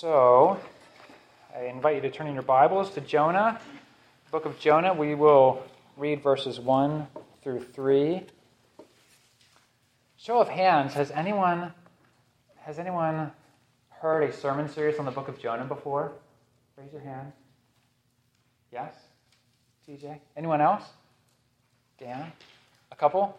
So, 0.00 0.60
I 1.56 1.64
invite 1.64 1.96
you 1.96 2.02
to 2.02 2.10
turn 2.12 2.28
in 2.28 2.34
your 2.34 2.44
Bibles 2.44 2.90
to 2.90 3.00
Jonah, 3.00 3.60
book 4.30 4.44
of 4.44 4.56
Jonah. 4.60 4.94
We 4.94 5.16
will 5.16 5.60
read 5.96 6.22
verses 6.22 6.60
1 6.60 7.08
through 7.42 7.64
3. 7.64 8.22
Show 10.16 10.38
of 10.38 10.48
hands, 10.48 10.94
has 10.94 11.10
anyone 11.10 11.72
has 12.58 12.78
anyone 12.78 13.32
heard 13.88 14.22
a 14.22 14.32
sermon 14.32 14.68
series 14.68 15.00
on 15.00 15.04
the 15.04 15.10
book 15.10 15.26
of 15.26 15.40
Jonah 15.40 15.64
before? 15.64 16.12
Raise 16.76 16.92
your 16.92 17.02
hand. 17.02 17.32
Yes? 18.72 18.94
TJ? 19.88 20.20
Anyone 20.36 20.60
else? 20.60 20.84
Dan? 21.98 22.30
A 22.92 22.94
couple? 22.94 23.36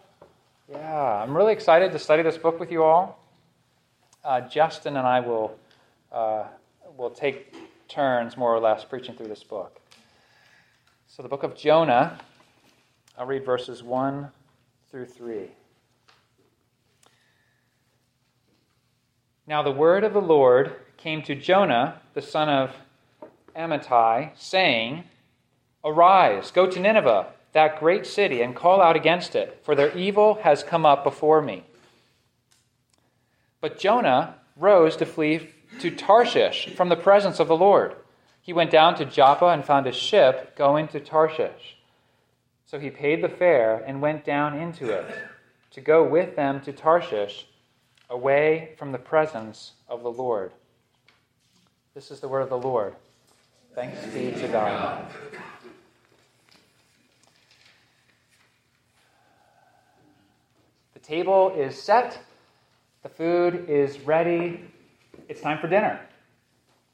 Yeah, 0.69 1.23
I'm 1.23 1.37
really 1.37 1.53
excited 1.53 1.93
to 1.93 1.99
study 1.99 2.21
this 2.21 2.37
book 2.37 2.59
with 2.59 2.69
you 2.69 2.83
all. 2.83 3.17
Uh, 4.25 4.41
Justin 4.41 4.97
and 4.97 5.07
I 5.07 5.21
will 5.21 5.57
uh, 6.11 6.45
will 6.97 7.09
take 7.09 7.55
turns, 7.87 8.37
more 8.37 8.53
or 8.53 8.59
less, 8.59 8.83
preaching 8.83 9.15
through 9.15 9.27
this 9.27 9.43
book. 9.43 9.79
So, 11.07 11.23
the 11.23 11.29
book 11.29 11.43
of 11.43 11.55
Jonah, 11.55 12.19
I'll 13.17 13.25
read 13.25 13.45
verses 13.45 13.83
1 13.83 14.29
through 14.91 15.05
3. 15.05 15.49
Now, 19.47 19.63
the 19.63 19.71
word 19.71 20.03
of 20.03 20.13
the 20.13 20.21
Lord 20.21 20.75
came 20.97 21.23
to 21.23 21.33
Jonah, 21.33 22.01
the 22.13 22.21
son 22.21 22.49
of 22.49 22.75
Amittai, 23.55 24.31
saying, 24.37 25.05
Arise, 25.83 26.51
go 26.51 26.69
to 26.69 26.79
Nineveh, 26.79 27.27
that 27.53 27.79
great 27.79 28.05
city, 28.05 28.41
and 28.41 28.55
call 28.55 28.81
out 28.81 28.95
against 28.95 29.35
it, 29.35 29.59
for 29.63 29.73
their 29.73 29.95
evil 29.97 30.35
has 30.43 30.61
come 30.61 30.85
up 30.85 31.03
before 31.03 31.41
me. 31.41 31.63
But 33.61 33.79
Jonah 33.79 34.35
rose 34.55 34.95
to 34.97 35.05
flee 35.05 35.49
to 35.79 35.91
Tarshish 35.91 36.75
from 36.75 36.89
the 36.89 36.95
presence 36.95 37.39
of 37.39 37.47
the 37.47 37.55
Lord. 37.55 37.95
He 38.41 38.53
went 38.53 38.71
down 38.71 38.95
to 38.95 39.05
Joppa 39.05 39.47
and 39.47 39.63
found 39.63 39.85
a 39.85 39.91
ship 39.91 40.55
going 40.55 40.87
to 40.89 40.99
Tarshish. 40.99 41.77
So 42.65 42.79
he 42.79 42.89
paid 42.89 43.23
the 43.23 43.29
fare 43.29 43.83
and 43.85 44.01
went 44.01 44.25
down 44.25 44.57
into 44.57 44.89
it 44.89 45.05
to 45.71 45.81
go 45.81 46.03
with 46.03 46.35
them 46.35 46.61
to 46.61 46.73
Tarshish, 46.73 47.45
away 48.09 48.73
from 48.77 48.91
the 48.91 48.97
presence 48.97 49.73
of 49.87 50.01
the 50.01 50.11
Lord. 50.11 50.51
This 51.93 52.11
is 52.11 52.19
the 52.19 52.27
word 52.27 52.41
of 52.41 52.49
the 52.49 52.57
Lord. 52.57 52.95
Thanks 53.75 54.03
be 54.07 54.31
to 54.31 54.47
God. 54.47 55.05
The 60.93 60.99
table 60.99 61.53
is 61.55 61.81
set, 61.81 62.19
the 63.03 63.09
food 63.09 63.69
is 63.69 63.99
ready, 64.01 64.71
it's 65.29 65.39
time 65.39 65.59
for 65.59 65.67
dinner. 65.67 66.01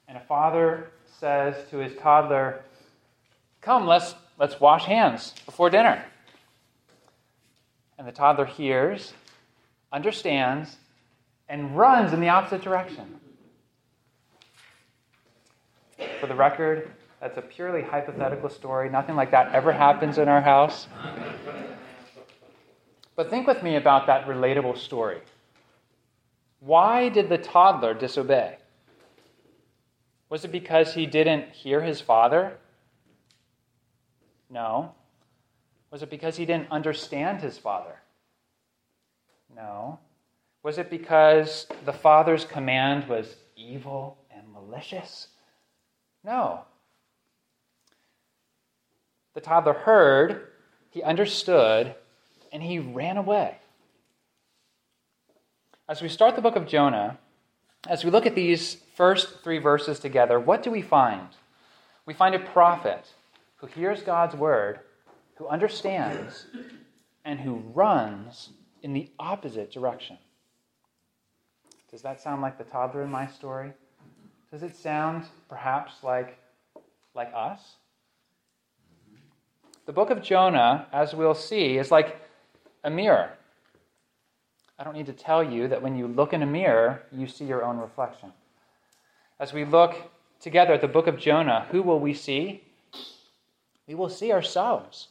And 0.07 0.17
a 0.17 0.21
father 0.21 0.91
says 1.19 1.55
to 1.71 1.77
his 1.77 1.95
toddler, 1.97 2.61
Come, 3.61 3.87
let's, 3.87 4.13
let's 4.37 4.59
wash 4.59 4.85
hands 4.85 5.33
before 5.45 5.71
dinner. 5.71 6.05
And 7.97 8.07
the 8.07 8.11
toddler 8.11 8.45
hears, 8.45 9.13
understands, 9.91 10.75
and 11.49 11.75
runs 11.75 12.13
in 12.13 12.19
the 12.19 12.29
opposite 12.29 12.61
direction. 12.61 13.19
For 16.19 16.27
the 16.27 16.35
record, 16.35 16.91
that's 17.21 17.37
a 17.37 17.41
purely 17.41 17.81
hypothetical 17.81 18.49
story. 18.49 18.89
Nothing 18.89 19.15
like 19.15 19.31
that 19.31 19.53
ever 19.53 19.71
happens 19.71 20.17
in 20.17 20.27
our 20.27 20.41
house. 20.41 20.87
But 23.15 23.29
think 23.29 23.47
with 23.47 23.63
me 23.63 23.77
about 23.77 24.07
that 24.07 24.27
relatable 24.27 24.77
story. 24.77 25.21
Why 26.65 27.09
did 27.09 27.29
the 27.29 27.37
toddler 27.37 27.93
disobey? 27.93 28.57
Was 30.29 30.43
it 30.43 30.51
because 30.51 30.95
he 30.95 31.05
didn't 31.05 31.51
hear 31.51 31.79
his 31.79 32.01
father? 32.01 32.57
No. 34.49 34.95
Was 35.91 36.01
it 36.01 36.09
because 36.09 36.37
he 36.37 36.45
didn't 36.45 36.71
understand 36.71 37.41
his 37.41 37.59
father? 37.59 38.01
No. 39.55 39.99
Was 40.63 40.79
it 40.79 40.89
because 40.89 41.67
the 41.85 41.93
father's 41.93 42.45
command 42.45 43.07
was 43.07 43.35
evil 43.55 44.17
and 44.35 44.51
malicious? 44.51 45.27
No. 46.23 46.61
The 49.35 49.41
toddler 49.41 49.73
heard, 49.73 50.47
he 50.89 51.03
understood, 51.03 51.93
and 52.51 52.63
he 52.63 52.79
ran 52.79 53.17
away. 53.17 53.59
As 55.87 56.01
we 56.01 56.09
start 56.09 56.35
the 56.35 56.41
book 56.41 56.55
of 56.55 56.65
Jonah, 56.65 57.19
as 57.87 58.03
we 58.03 58.09
look 58.09 58.25
at 58.25 58.33
these 58.33 58.77
first 58.95 59.43
three 59.43 59.59
verses 59.59 59.99
together, 59.99 60.39
what 60.39 60.63
do 60.63 60.71
we 60.71 60.81
find? 60.81 61.27
We 62.07 62.13
find 62.15 62.33
a 62.33 62.39
prophet 62.39 63.05
who 63.57 63.67
hears 63.67 64.01
God's 64.01 64.35
word, 64.35 64.79
who 65.35 65.47
understands, 65.47 66.47
and 67.23 67.39
who 67.39 67.61
runs 67.73 68.49
in 68.81 68.93
the 68.93 69.11
opposite 69.19 69.71
direction. 69.71 70.17
Does 71.91 72.01
that 72.01 72.19
sound 72.19 72.41
like 72.41 72.57
the 72.57 72.63
toddler 72.63 73.03
in 73.03 73.11
my 73.11 73.27
story? 73.27 73.71
Does 74.51 74.63
it 74.63 74.75
sound 74.75 75.25
perhaps 75.47 75.93
like, 76.01 76.39
like 77.13 77.31
us? 77.35 77.75
The 79.85 79.93
book 79.93 80.09
of 80.09 80.23
Jonah, 80.23 80.87
as 80.91 81.13
we'll 81.13 81.35
see, 81.35 81.77
is 81.77 81.91
like 81.91 82.19
a 82.83 82.89
mirror. 82.89 83.29
I 84.77 84.83
don't 84.83 84.93
need 84.93 85.05
to 85.05 85.13
tell 85.13 85.43
you 85.43 85.67
that 85.69 85.81
when 85.81 85.97
you 85.97 86.07
look 86.07 86.33
in 86.33 86.41
a 86.41 86.45
mirror, 86.45 87.03
you 87.11 87.27
see 87.27 87.45
your 87.45 87.63
own 87.63 87.77
reflection. 87.77 88.33
As 89.39 89.53
we 89.53 89.63
look 89.65 89.95
together 90.39 90.73
at 90.73 90.81
the 90.81 90.87
book 90.87 91.07
of 91.07 91.17
Jonah, 91.17 91.67
who 91.71 91.81
will 91.81 91.99
we 91.99 92.13
see? 92.13 92.63
We 93.87 93.95
will 93.95 94.09
see 94.09 94.31
ourselves. 94.31 95.07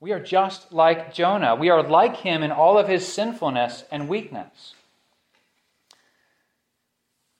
We 0.00 0.12
are 0.12 0.20
just 0.20 0.72
like 0.72 1.12
Jonah. 1.12 1.54
We 1.54 1.70
are 1.70 1.82
like 1.82 2.16
him 2.16 2.42
in 2.42 2.52
all 2.52 2.78
of 2.78 2.88
his 2.88 3.06
sinfulness 3.06 3.84
and 3.90 4.08
weakness. 4.08 4.74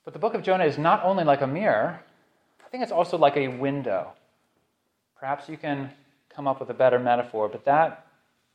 But 0.05 0.13
the 0.13 0.19
book 0.19 0.35
of 0.35 0.43
Jonah 0.43 0.65
is 0.65 0.79
not 0.79 1.05
only 1.05 1.25
like 1.25 1.43
a 1.43 1.47
mirror, 1.47 2.01
I 2.65 2.69
think 2.69 2.83
it's 2.83 2.93
also 2.93 3.17
like 3.17 3.37
a 3.37 3.49
window. 3.49 4.13
Perhaps 5.19 5.49
you 5.49 5.57
can 5.57 5.91
come 6.29 6.47
up 6.47 6.61
with 6.61 6.71
a 6.71 6.75
better 6.75 6.99
metaphor, 6.99 7.49
but 7.49 7.65
that, 7.65 8.07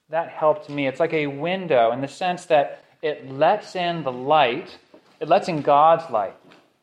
that 0.09 0.29
helped 0.29 0.69
me. 0.69 0.87
It's 0.87 0.99
like 0.99 1.13
a 1.13 1.27
window 1.27 1.91
in 1.91 2.01
the 2.01 2.07
sense 2.07 2.45
that 2.45 2.83
it 3.01 3.29
lets 3.29 3.75
in 3.75 4.03
the 4.03 4.11
light, 4.11 4.77
it 5.19 5.27
lets 5.27 5.47
in 5.47 5.61
God's 5.61 6.09
light, 6.09 6.35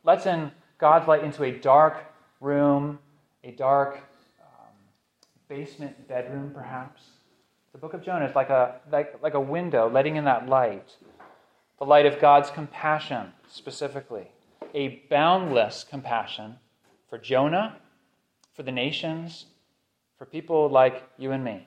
lets 0.04 0.26
in 0.26 0.50
God's 0.78 1.08
light 1.08 1.24
into 1.24 1.44
a 1.44 1.50
dark 1.50 2.04
room, 2.40 2.98
a 3.44 3.52
dark 3.52 4.00
um, 4.40 4.74
basement 5.48 6.08
bedroom, 6.08 6.50
perhaps. 6.54 7.02
The 7.72 7.78
book 7.78 7.94
of 7.94 8.04
Jonah 8.04 8.26
is 8.26 8.34
like 8.34 8.50
a, 8.50 8.80
like, 8.90 9.22
like 9.22 9.34
a 9.34 9.40
window 9.40 9.88
letting 9.88 10.16
in 10.16 10.24
that 10.24 10.48
light, 10.48 10.96
the 11.78 11.86
light 11.86 12.06
of 12.06 12.20
God's 12.20 12.50
compassion 12.50 13.32
specifically, 13.48 14.28
a 14.74 15.02
boundless 15.08 15.84
compassion 15.88 16.56
for 17.08 17.18
Jonah, 17.18 17.76
for 18.54 18.62
the 18.62 18.72
nations, 18.72 19.46
for 20.18 20.26
people 20.26 20.68
like 20.68 21.02
you 21.16 21.32
and 21.32 21.42
me. 21.42 21.66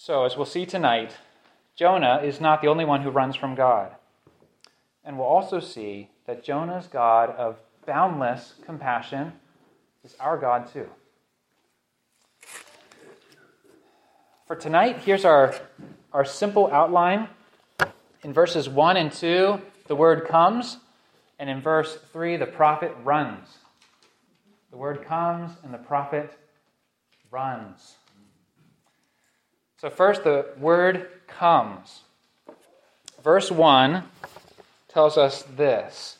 So, 0.00 0.24
as 0.24 0.36
we'll 0.36 0.46
see 0.46 0.64
tonight, 0.64 1.16
Jonah 1.74 2.20
is 2.22 2.40
not 2.40 2.62
the 2.62 2.68
only 2.68 2.84
one 2.84 3.02
who 3.02 3.10
runs 3.10 3.34
from 3.34 3.56
God. 3.56 3.96
And 5.04 5.18
we'll 5.18 5.26
also 5.26 5.58
see 5.58 6.08
that 6.24 6.44
Jonah's 6.44 6.86
God 6.86 7.30
of 7.30 7.58
boundless 7.84 8.54
compassion 8.64 9.32
is 10.04 10.14
our 10.20 10.38
God 10.38 10.72
too. 10.72 10.86
For 14.46 14.54
tonight, 14.54 14.98
here's 14.98 15.24
our, 15.24 15.52
our 16.12 16.24
simple 16.24 16.70
outline. 16.72 17.26
In 18.22 18.32
verses 18.32 18.68
1 18.68 18.96
and 18.96 19.10
2, 19.10 19.60
the 19.88 19.96
word 19.96 20.28
comes, 20.28 20.76
and 21.40 21.50
in 21.50 21.60
verse 21.60 21.98
3, 22.12 22.36
the 22.36 22.46
prophet 22.46 22.94
runs. 23.02 23.48
The 24.70 24.76
word 24.76 25.04
comes, 25.04 25.50
and 25.64 25.74
the 25.74 25.78
prophet 25.78 26.32
runs. 27.32 27.96
So, 29.80 29.90
first, 29.90 30.24
the 30.24 30.46
word 30.58 31.08
comes. 31.28 32.02
Verse 33.22 33.48
1 33.48 34.02
tells 34.88 35.16
us 35.16 35.42
this 35.42 36.18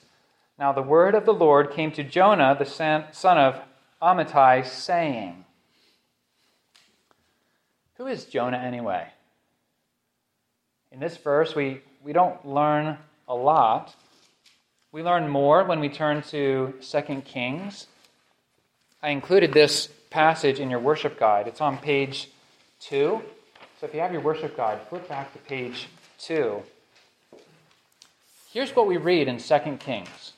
Now 0.59 0.73
the 0.73 0.83
word 0.83 1.17
of 1.17 1.25
the 1.25 1.35
Lord 1.35 1.73
came 1.73 1.91
to 1.93 2.05
Jonah, 2.05 2.57
the 2.57 2.65
son 2.65 3.39
of 3.39 3.61
Amittai, 4.01 4.65
saying, 4.65 5.45
Who 7.97 8.07
is 8.07 8.27
Jonah 8.27 8.59
anyway? 8.59 9.09
In 10.93 11.01
this 11.01 11.17
verse, 11.17 11.57
we, 11.57 11.81
we 12.05 12.13
don't 12.13 12.47
learn 12.47 12.97
a 13.27 13.35
lot. 13.35 13.93
We 14.93 15.03
learn 15.03 15.29
more 15.29 15.65
when 15.65 15.81
we 15.81 15.89
turn 15.89 16.23
to 16.31 16.75
2 16.81 17.23
Kings. 17.23 17.89
I 19.03 19.11
included 19.11 19.53
this 19.53 19.89
passage 20.11 20.61
in 20.61 20.71
your 20.71 20.79
worship 20.79 21.19
guide. 21.19 21.49
It's 21.49 21.61
on 21.61 21.79
page 21.79 22.29
2. 22.81 23.21
So 23.81 23.87
if 23.87 23.95
you 23.95 24.01
have 24.01 24.13
your 24.13 24.23
worship 24.23 24.57
guide, 24.57 24.81
flip 24.89 25.09
back 25.09 25.33
to 25.33 25.39
page 25.39 25.87
2. 26.19 26.61
Here's 28.53 28.75
what 28.75 28.89
we 28.89 28.97
read 28.97 29.29
in 29.29 29.39
2 29.39 29.59
Kings. 29.79 30.33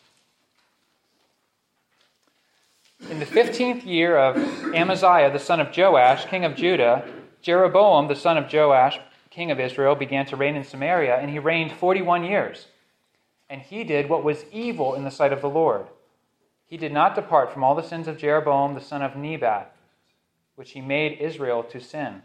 In 3.09 3.19
the 3.19 3.25
15th 3.25 3.87
year 3.87 4.19
of 4.19 4.37
Amaziah, 4.75 5.33
the 5.33 5.39
son 5.39 5.59
of 5.59 5.75
Joash, 5.75 6.27
king 6.27 6.45
of 6.45 6.55
Judah, 6.55 7.09
Jeroboam, 7.41 8.09
the 8.09 8.15
son 8.15 8.37
of 8.37 8.53
Joash, 8.53 9.01
king 9.31 9.51
of 9.51 9.59
Israel, 9.59 9.95
began 9.95 10.27
to 10.27 10.37
reign 10.37 10.55
in 10.55 10.65
Samaria, 10.65 11.17
and 11.17 11.31
he 11.31 11.39
reigned 11.39 11.73
41 11.73 12.25
years. 12.25 12.67
And 13.49 13.63
he 13.63 13.85
did 13.85 14.11
what 14.11 14.23
was 14.23 14.45
evil 14.53 14.95
in 14.95 15.05
the 15.05 15.11
sight 15.11 15.33
of 15.33 15.41
the 15.41 15.49
Lord. 15.49 15.87
He 16.67 16.77
did 16.77 16.93
not 16.93 17.15
depart 17.15 17.55
from 17.55 17.65
all 17.65 17.75
the 17.75 17.83
sins 17.83 18.07
of 18.07 18.19
Jeroboam, 18.19 18.75
the 18.75 18.83
son 18.83 19.01
of 19.01 19.17
Nebat, 19.17 19.75
which 20.57 20.73
he 20.73 20.83
made 20.83 21.19
Israel 21.19 21.63
to 21.63 21.81
sin. 21.81 22.21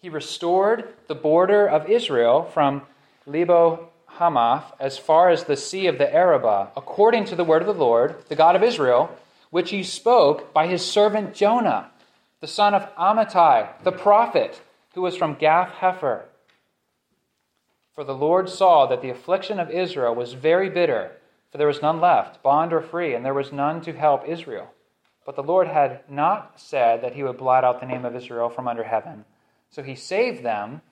He 0.00 0.08
restored 0.08 0.94
the 1.08 1.14
border 1.14 1.66
of 1.66 1.88
Israel 1.88 2.44
from 2.44 2.82
Lebo 3.26 3.88
Hamath 4.06 4.72
as 4.78 4.98
far 4.98 5.30
as 5.30 5.44
the 5.44 5.56
sea 5.56 5.86
of 5.86 5.98
the 5.98 6.12
Arabah, 6.12 6.68
according 6.76 7.24
to 7.26 7.36
the 7.36 7.44
word 7.44 7.62
of 7.62 7.68
the 7.68 7.74
Lord, 7.84 8.16
the 8.28 8.36
God 8.36 8.56
of 8.56 8.62
Israel, 8.62 9.10
which 9.50 9.70
he 9.70 9.82
spoke 9.82 10.52
by 10.52 10.66
his 10.66 10.84
servant 10.84 11.34
Jonah, 11.34 11.90
the 12.40 12.46
son 12.46 12.74
of 12.74 12.94
Amittai, 12.96 13.68
the 13.82 13.92
prophet, 13.92 14.60
who 14.94 15.02
was 15.02 15.16
from 15.16 15.34
Gath 15.34 15.72
Hepher. 15.80 16.22
For 17.94 18.04
the 18.04 18.14
Lord 18.14 18.48
saw 18.48 18.86
that 18.86 19.00
the 19.02 19.10
affliction 19.10 19.58
of 19.58 19.70
Israel 19.70 20.14
was 20.14 20.34
very 20.34 20.68
bitter, 20.68 21.12
for 21.50 21.58
there 21.58 21.66
was 21.66 21.82
none 21.82 22.00
left, 22.00 22.42
bond 22.42 22.72
or 22.72 22.80
free, 22.80 23.14
and 23.14 23.24
there 23.24 23.34
was 23.34 23.52
none 23.52 23.80
to 23.82 23.92
help 23.92 24.28
Israel. 24.28 24.68
But 25.24 25.36
the 25.36 25.42
Lord 25.42 25.66
had 25.66 26.00
not 26.08 26.60
said 26.60 27.02
that 27.02 27.14
he 27.14 27.22
would 27.22 27.38
blot 27.38 27.64
out 27.64 27.80
the 27.80 27.86
name 27.86 28.04
of 28.04 28.14
Israel 28.14 28.48
from 28.48 28.68
under 28.68 28.84
heaven. 28.84 29.24
So 29.70 29.82
he 29.82 29.94
saved 29.94 30.44
them 30.44 30.82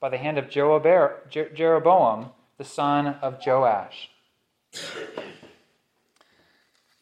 by 0.00 0.08
the 0.08 0.18
hand 0.18 0.38
of 0.38 0.48
Jeroboam 0.48 2.30
the 2.60 2.64
son 2.64 3.06
of 3.22 3.38
Joash. 3.44 4.10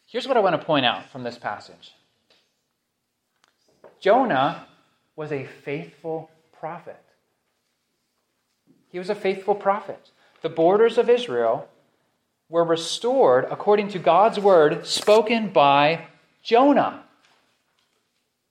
Here's 0.07 0.25
what 0.25 0.37
I 0.37 0.39
want 0.39 0.59
to 0.59 0.65
point 0.65 0.85
out 0.85 1.09
from 1.11 1.23
this 1.23 1.37
passage 1.37 1.93
Jonah 3.99 4.67
was 5.17 5.33
a 5.33 5.43
faithful 5.45 6.31
prophet. 6.57 7.03
He 8.89 8.99
was 8.99 9.09
a 9.09 9.15
faithful 9.15 9.53
prophet. 9.53 10.11
The 10.41 10.49
borders 10.49 10.97
of 10.97 11.09
Israel 11.09 11.67
were 12.47 12.63
restored 12.63 13.45
according 13.51 13.89
to 13.89 13.99
God's 13.99 14.39
word 14.39 14.87
spoken 14.87 15.49
by 15.49 16.07
Jonah. 16.41 17.03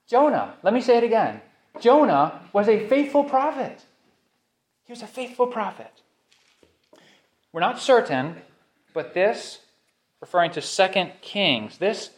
Jonah, 0.06 0.54
let 0.62 0.74
me 0.74 0.82
say 0.82 0.98
it 0.98 1.04
again. 1.04 1.40
Jonah 1.80 2.40
was 2.52 2.68
a 2.68 2.86
faithful 2.88 3.24
prophet. 3.24 3.84
He 4.84 4.92
was 4.92 5.02
a 5.02 5.06
faithful 5.06 5.46
prophet. 5.46 5.92
We're 7.52 7.60
not 7.60 7.80
certain, 7.80 8.36
but 8.94 9.14
this, 9.14 9.60
referring 10.20 10.50
to 10.52 10.62
Second 10.62 11.12
Kings, 11.20 11.78
this 11.78 12.10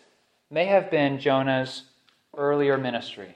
may 0.51 0.67
have 0.67 0.91
been 0.91 1.19
Jonah's 1.19 1.85
earlier 2.37 2.77
ministry. 2.77 3.35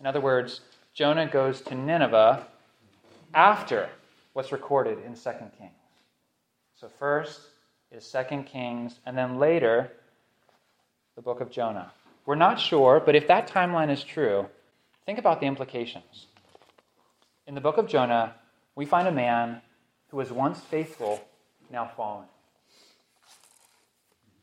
In 0.00 0.06
other 0.06 0.20
words, 0.20 0.60
Jonah 0.94 1.26
goes 1.26 1.60
to 1.62 1.74
Nineveh 1.74 2.46
after 3.34 3.88
what's 4.32 4.52
recorded 4.52 4.98
in 5.04 5.16
Second 5.16 5.50
Kings. 5.58 5.72
So 6.80 6.88
first 6.98 7.40
is 7.90 8.04
Second 8.04 8.44
Kings, 8.44 9.00
and 9.04 9.16
then 9.16 9.38
later, 9.38 9.92
the 11.16 11.22
book 11.22 11.40
of 11.40 11.50
Jonah. 11.50 11.92
We're 12.26 12.36
not 12.36 12.60
sure, 12.60 13.00
but 13.04 13.16
if 13.16 13.26
that 13.28 13.48
timeline 13.48 13.90
is 13.90 14.04
true, 14.04 14.46
think 15.08 15.18
about 15.18 15.40
the 15.40 15.46
implications. 15.46 16.26
In 17.46 17.54
the 17.54 17.62
book 17.62 17.78
of 17.78 17.88
Jonah, 17.88 18.34
we 18.74 18.84
find 18.84 19.08
a 19.08 19.10
man 19.10 19.62
who 20.08 20.18
was 20.18 20.30
once 20.30 20.60
faithful, 20.60 21.26
now 21.72 21.90
fallen. 21.96 22.26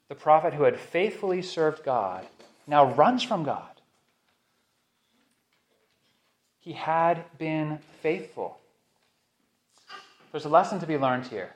The 0.09 0.15
prophet 0.15 0.55
who 0.55 0.63
had 0.63 0.79
faithfully 0.79 1.43
served 1.43 1.83
God 1.83 2.25
now 2.65 2.91
runs 2.93 3.21
from 3.21 3.43
God. 3.43 3.79
He 6.57 6.73
had 6.73 7.25
been 7.37 7.77
faithful. 8.01 8.57
There's 10.31 10.45
a 10.45 10.49
lesson 10.49 10.79
to 10.79 10.87
be 10.87 10.97
learned 10.97 11.27
here. 11.27 11.51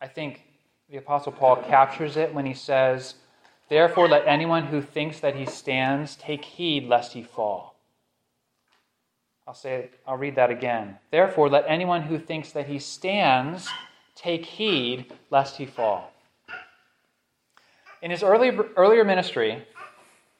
I 0.00 0.06
think 0.06 0.40
the 0.88 0.96
Apostle 0.96 1.32
Paul 1.32 1.56
captures 1.56 2.16
it 2.16 2.32
when 2.32 2.46
he 2.46 2.54
says, 2.54 3.16
Therefore, 3.68 4.08
let 4.08 4.26
anyone 4.26 4.68
who 4.68 4.80
thinks 4.80 5.20
that 5.20 5.36
he 5.36 5.44
stands 5.44 6.16
take 6.16 6.42
heed 6.46 6.88
lest 6.88 7.12
he 7.12 7.22
fall. 7.22 7.71
I'll 9.46 9.54
say 9.54 9.90
I'll 10.06 10.16
read 10.16 10.36
that 10.36 10.50
again. 10.50 10.98
Therefore, 11.10 11.48
let 11.48 11.64
anyone 11.66 12.02
who 12.02 12.18
thinks 12.18 12.52
that 12.52 12.68
he 12.68 12.78
stands 12.78 13.68
take 14.14 14.44
heed 14.44 15.12
lest 15.30 15.56
he 15.56 15.66
fall. 15.66 16.12
In 18.00 18.10
his 18.10 18.22
early, 18.22 18.50
earlier 18.76 19.04
ministry, 19.04 19.64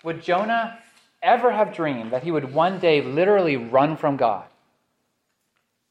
would 0.04 0.22
Jonah 0.22 0.78
ever 1.22 1.52
have 1.52 1.74
dreamed 1.74 2.12
that 2.12 2.22
he 2.22 2.30
would 2.30 2.52
one 2.52 2.78
day 2.78 3.00
literally 3.00 3.56
run 3.56 3.96
from 3.96 4.16
God? 4.16 4.44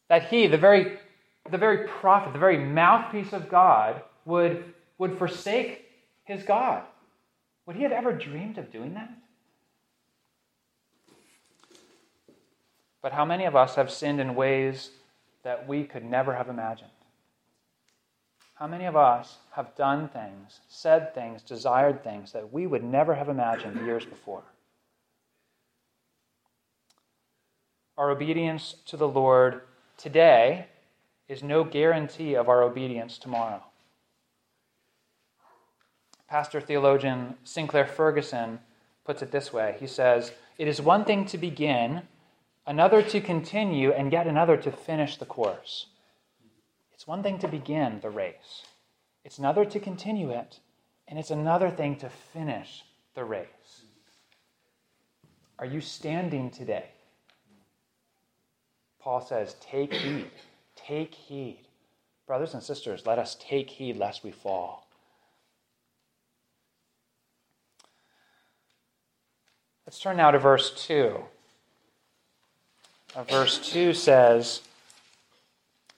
That 0.10 0.26
he, 0.26 0.48
the 0.48 0.58
very, 0.58 0.98
the 1.50 1.58
very 1.58 1.88
prophet, 1.88 2.34
the 2.34 2.40
very 2.40 2.58
mouthpiece 2.58 3.32
of 3.32 3.50
God, 3.50 4.02
would, 4.26 4.74
would 4.98 5.18
forsake 5.18 5.86
his 6.26 6.44
God? 6.44 6.84
Would 7.66 7.78
he 7.78 7.84
have 7.84 7.94
ever 7.94 8.12
dreamed 8.12 8.58
of 8.58 8.72
doing 8.72 8.94
that? 8.96 9.10
But 13.02 13.14
how 13.14 13.26
many 13.26 13.46
of 13.46 13.56
us 13.56 13.76
have 13.76 13.92
sinned 13.92 14.20
in 14.20 14.36
ways 14.36 14.92
that 15.44 15.68
we 15.68 15.84
could 15.84 16.06
never 16.06 16.36
have 16.36 16.50
imagined? 16.50 16.92
How 18.56 18.68
many 18.68 18.86
of 18.86 18.96
us 18.96 19.38
have 19.54 19.76
done 19.76 20.08
things, 20.10 20.60
said 20.70 21.16
things, 21.16 21.42
desired 21.42 22.04
things 22.04 22.32
that 22.32 22.54
we 22.54 22.68
would 22.68 22.84
never 22.84 23.16
have 23.16 23.28
imagined 23.28 23.84
years 23.86 24.06
before? 24.06 24.44
Our 27.98 28.12
obedience 28.12 28.76
to 28.86 28.98
the 28.98 29.08
Lord 29.08 29.62
today 29.98 30.68
is 31.28 31.42
no 31.42 31.64
guarantee 31.64 32.36
of 32.36 32.50
our 32.50 32.62
obedience 32.62 33.18
tomorrow. 33.18 33.64
Pastor 36.28 36.62
theologian 36.62 37.36
Sinclair 37.44 37.86
Ferguson 37.86 38.60
puts 39.06 39.22
it 39.22 39.32
this 39.32 39.52
way 39.52 39.76
He 39.80 39.88
says, 39.88 40.32
It 40.58 40.68
is 40.68 40.82
one 40.82 41.04
thing 41.04 41.26
to 41.26 41.38
begin 41.38 42.04
another 42.66 43.02
to 43.02 43.22
continue, 43.22 43.92
and 43.92 44.12
yet 44.12 44.28
another 44.28 44.58
to 44.58 44.72
finish 44.72 45.18
the 45.18 45.26
course. 45.26 45.88
It's 46.94 47.08
one 47.08 47.24
thing 47.24 47.40
to 47.40 47.48
begin 47.48 48.00
the 48.02 48.10
race, 48.10 48.64
it's 49.24 49.38
another 49.38 49.66
to 49.66 49.80
continue 49.80 50.30
it, 50.30 50.60
and 51.08 51.18
it's 51.18 51.32
another 51.32 51.70
thing 51.70 51.96
to 51.98 52.10
finish 52.10 52.84
the 53.16 53.24
race. 53.24 53.86
Are 55.60 55.66
you 55.66 55.82
standing 55.82 56.50
today? 56.50 56.90
Paul 59.00 59.22
says, 59.22 59.56
Take 59.60 59.94
heed. 59.94 60.32
Take 60.76 61.14
heed. 61.14 61.68
Brothers 62.28 62.54
and 62.54 62.64
sisters, 62.64 63.06
let 63.06 63.20
us 63.20 63.36
take 63.40 63.70
heed 63.70 63.98
lest 63.98 64.24
we 64.24 64.32
fall. 64.32 64.88
Let's 69.86 70.00
turn 70.00 70.18
now 70.18 70.32
to 70.32 70.40
verse 70.40 70.72
2 70.86 71.24
uh, 73.16 73.24
verse 73.24 73.60
2 73.72 73.94
says, 73.94 74.62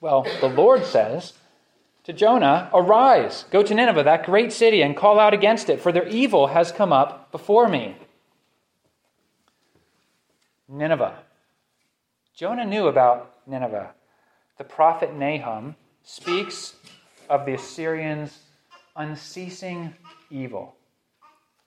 Well, 0.02 0.26
the 0.42 0.50
Lord 0.50 0.86
says 0.86 1.34
to 2.04 2.14
Jonah, 2.14 2.70
Arise, 2.74 3.46
go 3.52 3.64
to 3.64 3.74
Nineveh, 3.74 4.04
that 4.04 4.26
great 4.26 4.52
city, 4.52 4.82
and 4.82 4.98
call 4.98 5.20
out 5.20 5.34
against 5.34 5.70
it, 5.70 5.80
for 5.80 5.92
their 5.92 6.08
evil 6.08 6.48
has 6.48 6.72
come 6.72 6.92
up 6.92 7.32
before 7.32 7.68
me. 7.68 7.96
Nineveh. 10.68 11.20
Jonah 12.36 12.66
knew 12.66 12.88
about 12.88 13.36
Nineveh. 13.46 13.92
The 14.58 14.64
prophet 14.64 15.14
Nahum 15.14 15.76
speaks 16.04 16.76
of 17.30 17.46
the 17.46 17.54
Assyrians' 17.54 18.40
unceasing 18.96 19.94
evil. 20.30 20.76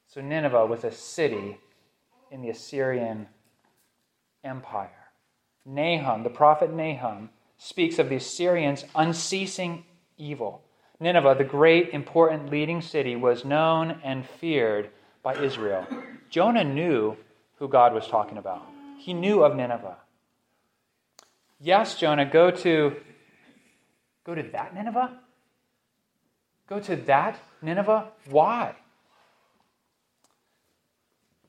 So 0.09 0.21
Nineveh 0.21 0.67
was 0.67 0.85
a 0.85 0.91
city 0.91 1.59
in 2.31 2.43
the 2.43 2.51
Assyrian 2.51 3.29
Empire. 4.43 4.96
Nahum, 5.67 6.23
the 6.23 6.31
prophet 6.31 6.73
Nahum, 6.73 7.31
speaks 7.59 7.99
of 7.99 8.09
the 8.09 8.17
Assyrians' 8.17 8.85
unceasing 8.95 9.85
evil. 10.17 10.63
Nineveh, 11.01 11.35
the 11.37 11.45
great, 11.45 11.91
important, 11.91 12.51
leading 12.51 12.81
city, 12.81 13.17
was 13.17 13.45
known 13.45 14.01
and 14.03 14.27
feared 14.27 14.91
by 15.23 15.35
Israel. 15.35 15.87
Jonah 16.31 16.65
knew 16.65 17.17
who 17.59 17.69
God 17.69 17.93
was 17.93 18.07
talking 18.07 18.39
about. 18.39 18.63
He 18.99 19.13
knew 19.13 19.43
of 19.43 19.57
Nineveh. 19.57 19.97
Yes, 21.61 21.99
Jonah, 21.99 22.25
go 22.25 22.51
to 22.51 22.97
go 24.25 24.35
to 24.35 24.43
that 24.43 24.75
Nineveh? 24.75 25.19
Go 26.69 26.81
to 26.81 26.97
that 26.97 27.39
Nineveh? 27.63 28.09
Why? 28.29 28.75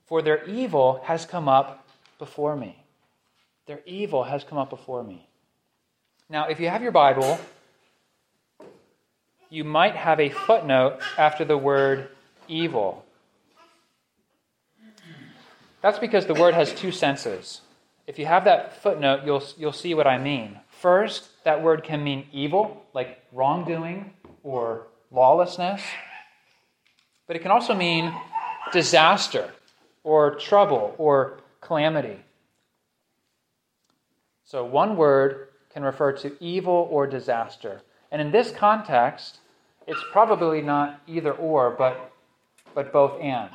For 0.06 0.22
their 0.22 0.46
evil 0.46 1.02
has 1.04 1.26
come 1.26 1.50
up 1.50 1.88
before 2.18 2.56
me. 2.56 2.84
Their 3.68 3.82
evil 3.86 4.24
has 4.24 4.44
come 4.44 4.58
up 4.58 4.70
before 4.70 5.04
me. 5.04 5.28
Now, 6.30 6.48
if 6.48 6.60
you 6.60 6.70
have 6.70 6.82
your 6.82 6.92
Bible, 6.92 7.40
you 9.50 9.64
might 9.64 9.96
have 9.96 10.20
a 10.20 10.30
footnote 10.30 11.00
after 11.18 11.46
the 11.46 11.58
word 11.58 12.10
evil. 12.48 13.06
That's 15.82 16.00
because 16.00 16.26
the 16.26 16.34
word 16.34 16.54
has 16.54 16.74
two 16.74 16.92
senses. 16.92 17.62
If 18.08 18.18
you 18.18 18.26
have 18.26 18.46
that 18.46 18.82
footnote, 18.82 19.22
you'll, 19.26 19.44
you'll 19.58 19.74
see 19.74 19.94
what 19.94 20.08
I 20.08 20.18
mean. 20.18 20.60
First, 20.70 21.30
that 21.44 21.62
word 21.62 21.84
can 21.84 22.04
mean 22.04 22.26
evil, 22.32 22.86
like 22.94 23.22
wrongdoing 23.34 24.14
or 24.44 24.88
lawlessness, 25.12 25.82
but 27.28 27.36
it 27.36 27.40
can 27.40 27.52
also 27.52 27.76
mean 27.76 28.14
disaster 28.72 29.52
or 30.04 30.36
trouble 30.36 30.96
or 30.98 31.40
calamity. 31.60 32.20
So, 34.48 34.64
one 34.64 34.96
word 34.96 35.50
can 35.74 35.84
refer 35.84 36.14
to 36.14 36.42
evil 36.42 36.88
or 36.90 37.06
disaster. 37.06 37.82
And 38.14 38.22
in 38.22 38.32
this 38.32 38.50
context, 38.50 39.40
it's 39.86 40.00
probably 40.14 40.62
not 40.62 41.02
either 41.06 41.34
or, 41.34 41.72
but, 41.72 42.14
but 42.74 42.94
both 42.94 43.20
and. 43.20 43.50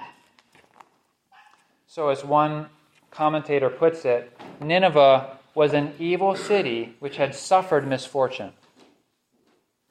So, 1.87 2.11
as 2.11 2.27
one 2.27 2.67
commentator 3.11 3.71
puts 3.71 4.05
it, 4.05 4.39
Nineveh 4.61 5.39
was 5.55 5.73
an 5.73 5.95
evil 5.99 6.37
city 6.37 6.95
which 6.99 7.17
had 7.17 7.35
suffered 7.35 7.89
misfortune. 7.89 8.53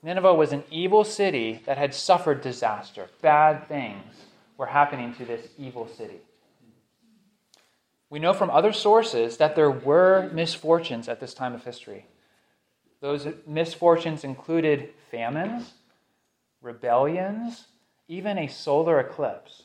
Nineveh 0.03 0.35
was 0.35 0.51
an 0.51 0.63
evil 0.69 1.03
city 1.03 1.63
that 1.65 1.79
had 1.79 1.95
suffered 1.95 2.41
disaster. 2.41 3.07
Bad 3.23 3.67
things 3.67 4.05
were 4.55 4.67
happening 4.67 5.15
to 5.15 5.25
this 5.25 5.47
evil 5.57 5.87
city. 5.87 6.19
We 8.11 8.19
know 8.19 8.33
from 8.33 8.49
other 8.49 8.73
sources 8.73 9.37
that 9.37 9.55
there 9.55 9.71
were 9.71 10.29
misfortunes 10.33 11.07
at 11.07 11.21
this 11.21 11.33
time 11.33 11.55
of 11.55 11.63
history. 11.63 12.07
Those 12.99 13.25
misfortunes 13.47 14.25
included 14.25 14.89
famines, 15.09 15.71
rebellions, 16.61 17.67
even 18.09 18.37
a 18.37 18.47
solar 18.47 18.99
eclipse. 18.99 19.63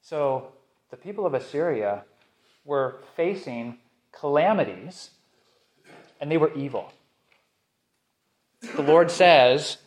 So 0.00 0.52
the 0.92 0.96
people 0.96 1.26
of 1.26 1.34
Assyria 1.34 2.04
were 2.64 3.00
facing 3.16 3.78
calamities, 4.12 5.10
and 6.20 6.30
they 6.30 6.36
were 6.36 6.54
evil. 6.54 6.92
The 8.76 8.82
Lord 8.82 9.10
says, 9.10 9.78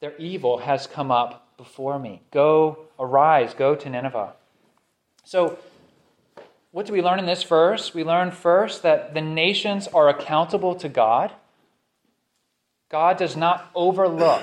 Their 0.00 0.16
evil 0.16 0.58
has 0.58 0.88
come 0.88 1.12
up 1.12 1.56
before 1.56 2.00
me. 2.00 2.22
Go, 2.32 2.88
arise, 2.98 3.54
go 3.54 3.76
to 3.76 3.88
Nineveh. 3.88 4.32
So, 5.28 5.58
what 6.70 6.86
do 6.86 6.94
we 6.94 7.02
learn 7.02 7.18
in 7.18 7.26
this 7.26 7.42
verse? 7.42 7.92
We 7.92 8.02
learn 8.02 8.30
first 8.30 8.82
that 8.82 9.12
the 9.12 9.20
nations 9.20 9.86
are 9.86 10.08
accountable 10.08 10.74
to 10.76 10.88
God. 10.88 11.32
God 12.88 13.18
does 13.18 13.36
not 13.36 13.70
overlook 13.74 14.42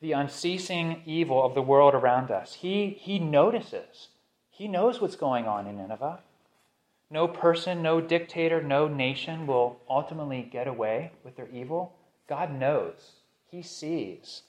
the 0.00 0.12
unceasing 0.12 1.02
evil 1.04 1.44
of 1.44 1.54
the 1.56 1.60
world 1.60 1.92
around 1.92 2.30
us. 2.30 2.54
He, 2.54 2.90
he 3.00 3.18
notices. 3.18 4.10
He 4.48 4.68
knows 4.68 5.00
what's 5.00 5.16
going 5.16 5.46
on 5.48 5.66
in 5.66 5.78
Nineveh. 5.78 6.20
No 7.10 7.26
person, 7.26 7.82
no 7.82 8.00
dictator, 8.00 8.62
no 8.62 8.86
nation 8.86 9.44
will 9.44 9.80
ultimately 9.90 10.42
get 10.42 10.68
away 10.68 11.10
with 11.24 11.34
their 11.34 11.48
evil. 11.48 11.96
God 12.28 12.56
knows. 12.56 13.14
He 13.50 13.60
sees. 13.60 14.42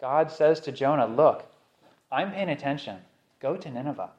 God 0.00 0.30
says 0.30 0.60
to 0.60 0.70
Jonah, 0.70 1.08
Look, 1.08 1.50
I'm 2.12 2.30
paying 2.30 2.48
attention. 2.48 2.98
Go 3.40 3.56
to 3.56 3.68
Nineveh. 3.68 4.10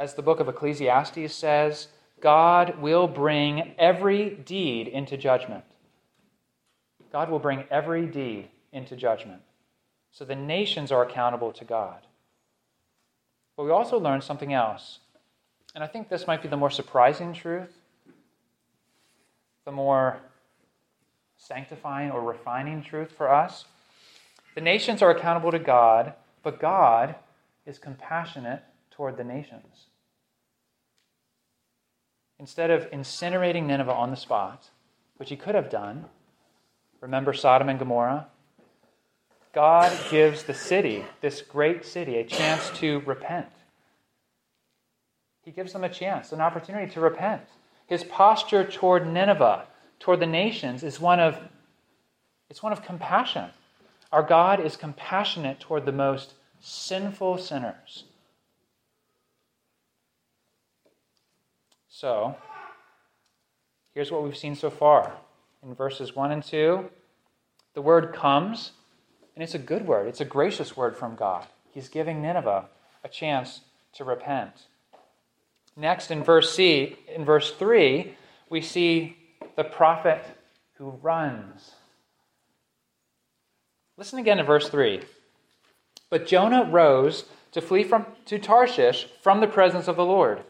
As 0.00 0.14
the 0.14 0.22
book 0.22 0.40
of 0.40 0.48
Ecclesiastes 0.48 1.34
says, 1.34 1.88
God 2.22 2.80
will 2.80 3.06
bring 3.06 3.74
every 3.78 4.30
deed 4.30 4.88
into 4.88 5.18
judgment. 5.18 5.64
God 7.12 7.28
will 7.28 7.38
bring 7.38 7.64
every 7.70 8.06
deed 8.06 8.48
into 8.72 8.96
judgment. 8.96 9.42
So 10.10 10.24
the 10.24 10.34
nations 10.34 10.90
are 10.90 11.02
accountable 11.02 11.52
to 11.52 11.66
God. 11.66 11.98
But 13.58 13.64
we 13.64 13.70
also 13.72 14.00
learn 14.00 14.22
something 14.22 14.54
else. 14.54 15.00
And 15.74 15.84
I 15.84 15.86
think 15.86 16.08
this 16.08 16.26
might 16.26 16.40
be 16.40 16.48
the 16.48 16.56
more 16.56 16.70
surprising 16.70 17.34
truth, 17.34 17.76
the 19.66 19.72
more 19.72 20.18
sanctifying 21.36 22.10
or 22.10 22.22
refining 22.22 22.82
truth 22.82 23.12
for 23.12 23.30
us. 23.30 23.66
The 24.54 24.62
nations 24.62 25.02
are 25.02 25.10
accountable 25.10 25.50
to 25.50 25.58
God, 25.58 26.14
but 26.42 26.58
God 26.58 27.16
is 27.66 27.78
compassionate 27.78 28.62
toward 28.90 29.18
the 29.18 29.24
nations. 29.24 29.89
Instead 32.40 32.70
of 32.70 32.90
incinerating 32.90 33.66
Nineveh 33.66 33.92
on 33.92 34.10
the 34.10 34.16
spot, 34.16 34.70
which 35.18 35.28
he 35.28 35.36
could 35.36 35.54
have 35.54 35.68
done, 35.68 36.06
remember 37.02 37.34
Sodom 37.34 37.68
and 37.68 37.78
Gomorrah? 37.78 38.28
God 39.52 39.94
gives 40.10 40.44
the 40.44 40.54
city, 40.54 41.04
this 41.20 41.42
great 41.42 41.84
city, 41.84 42.16
a 42.16 42.24
chance 42.24 42.70
to 42.78 43.00
repent. 43.00 43.50
He 45.44 45.50
gives 45.50 45.74
them 45.74 45.84
a 45.84 45.90
chance, 45.90 46.32
an 46.32 46.40
opportunity 46.40 46.90
to 46.94 47.00
repent. 47.00 47.42
His 47.86 48.04
posture 48.04 48.64
toward 48.64 49.06
Nineveh, 49.06 49.66
toward 49.98 50.20
the 50.20 50.26
nations, 50.26 50.82
is 50.82 50.98
one 50.98 51.20
of 51.20 51.38
it's 52.48 52.62
one 52.62 52.72
of 52.72 52.82
compassion. 52.82 53.50
Our 54.12 54.22
God 54.22 54.60
is 54.60 54.76
compassionate 54.76 55.60
toward 55.60 55.84
the 55.84 55.92
most 55.92 56.32
sinful 56.58 57.36
sinners. 57.38 58.04
So, 62.00 62.34
here's 63.92 64.10
what 64.10 64.24
we've 64.24 64.34
seen 64.34 64.54
so 64.54 64.70
far. 64.70 65.12
In 65.62 65.74
verses 65.74 66.16
1 66.16 66.32
and 66.32 66.42
2, 66.42 66.88
the 67.74 67.82
word 67.82 68.14
comes, 68.14 68.72
and 69.36 69.42
it's 69.42 69.54
a 69.54 69.58
good 69.58 69.86
word. 69.86 70.08
It's 70.08 70.22
a 70.22 70.24
gracious 70.24 70.74
word 70.74 70.96
from 70.96 71.14
God. 71.14 71.44
He's 71.72 71.90
giving 71.90 72.22
Nineveh 72.22 72.64
a 73.04 73.08
chance 73.10 73.60
to 73.92 74.04
repent. 74.04 74.68
Next, 75.76 76.10
in 76.10 76.24
verse 76.24 76.54
C, 76.54 76.96
in 77.14 77.26
verse 77.26 77.52
3, 77.52 78.14
we 78.48 78.62
see 78.62 79.18
the 79.56 79.64
prophet 79.64 80.24
who 80.78 80.98
runs. 81.02 81.72
Listen 83.98 84.18
again 84.18 84.38
to 84.38 84.44
verse 84.44 84.70
3. 84.70 85.02
But 86.08 86.26
Jonah 86.26 86.64
rose 86.64 87.26
to 87.52 87.60
flee 87.60 87.84
from, 87.84 88.06
to 88.24 88.38
Tarshish 88.38 89.06
from 89.20 89.40
the 89.40 89.46
presence 89.46 89.86
of 89.86 89.96
the 89.96 90.04
Lord. 90.06 90.44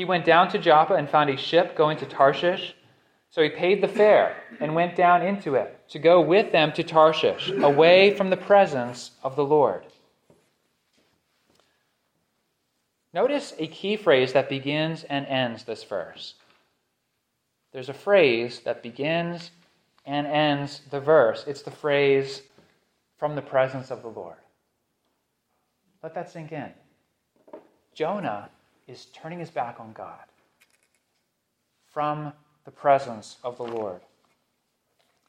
He 0.00 0.06
went 0.06 0.24
down 0.24 0.48
to 0.52 0.58
Joppa 0.58 0.94
and 0.94 1.10
found 1.10 1.28
a 1.28 1.36
ship 1.36 1.76
going 1.76 1.98
to 1.98 2.06
Tarshish. 2.06 2.74
So 3.28 3.42
he 3.42 3.50
paid 3.50 3.82
the 3.82 3.86
fare 3.86 4.34
and 4.58 4.74
went 4.74 4.96
down 4.96 5.20
into 5.20 5.56
it 5.56 5.78
to 5.90 5.98
go 5.98 6.22
with 6.22 6.52
them 6.52 6.72
to 6.72 6.82
Tarshish, 6.82 7.50
away 7.50 8.14
from 8.14 8.30
the 8.30 8.36
presence 8.38 9.10
of 9.22 9.36
the 9.36 9.44
Lord. 9.44 9.84
Notice 13.12 13.52
a 13.58 13.66
key 13.66 13.96
phrase 13.96 14.32
that 14.32 14.48
begins 14.48 15.04
and 15.04 15.26
ends 15.26 15.64
this 15.64 15.84
verse. 15.84 16.32
There's 17.72 17.90
a 17.90 17.92
phrase 18.08 18.60
that 18.60 18.82
begins 18.82 19.50
and 20.06 20.26
ends 20.26 20.80
the 20.88 21.00
verse. 21.00 21.44
It's 21.46 21.60
the 21.60 21.70
phrase, 21.70 22.40
from 23.18 23.34
the 23.34 23.42
presence 23.42 23.90
of 23.90 24.00
the 24.00 24.08
Lord. 24.08 24.38
Let 26.02 26.14
that 26.14 26.30
sink 26.30 26.52
in. 26.52 26.70
Jonah 27.92 28.48
is 28.90 29.06
turning 29.14 29.38
his 29.38 29.50
back 29.50 29.78
on 29.78 29.92
God 29.92 30.24
from 31.92 32.32
the 32.64 32.70
presence 32.70 33.36
of 33.44 33.56
the 33.56 33.62
Lord. 33.62 34.00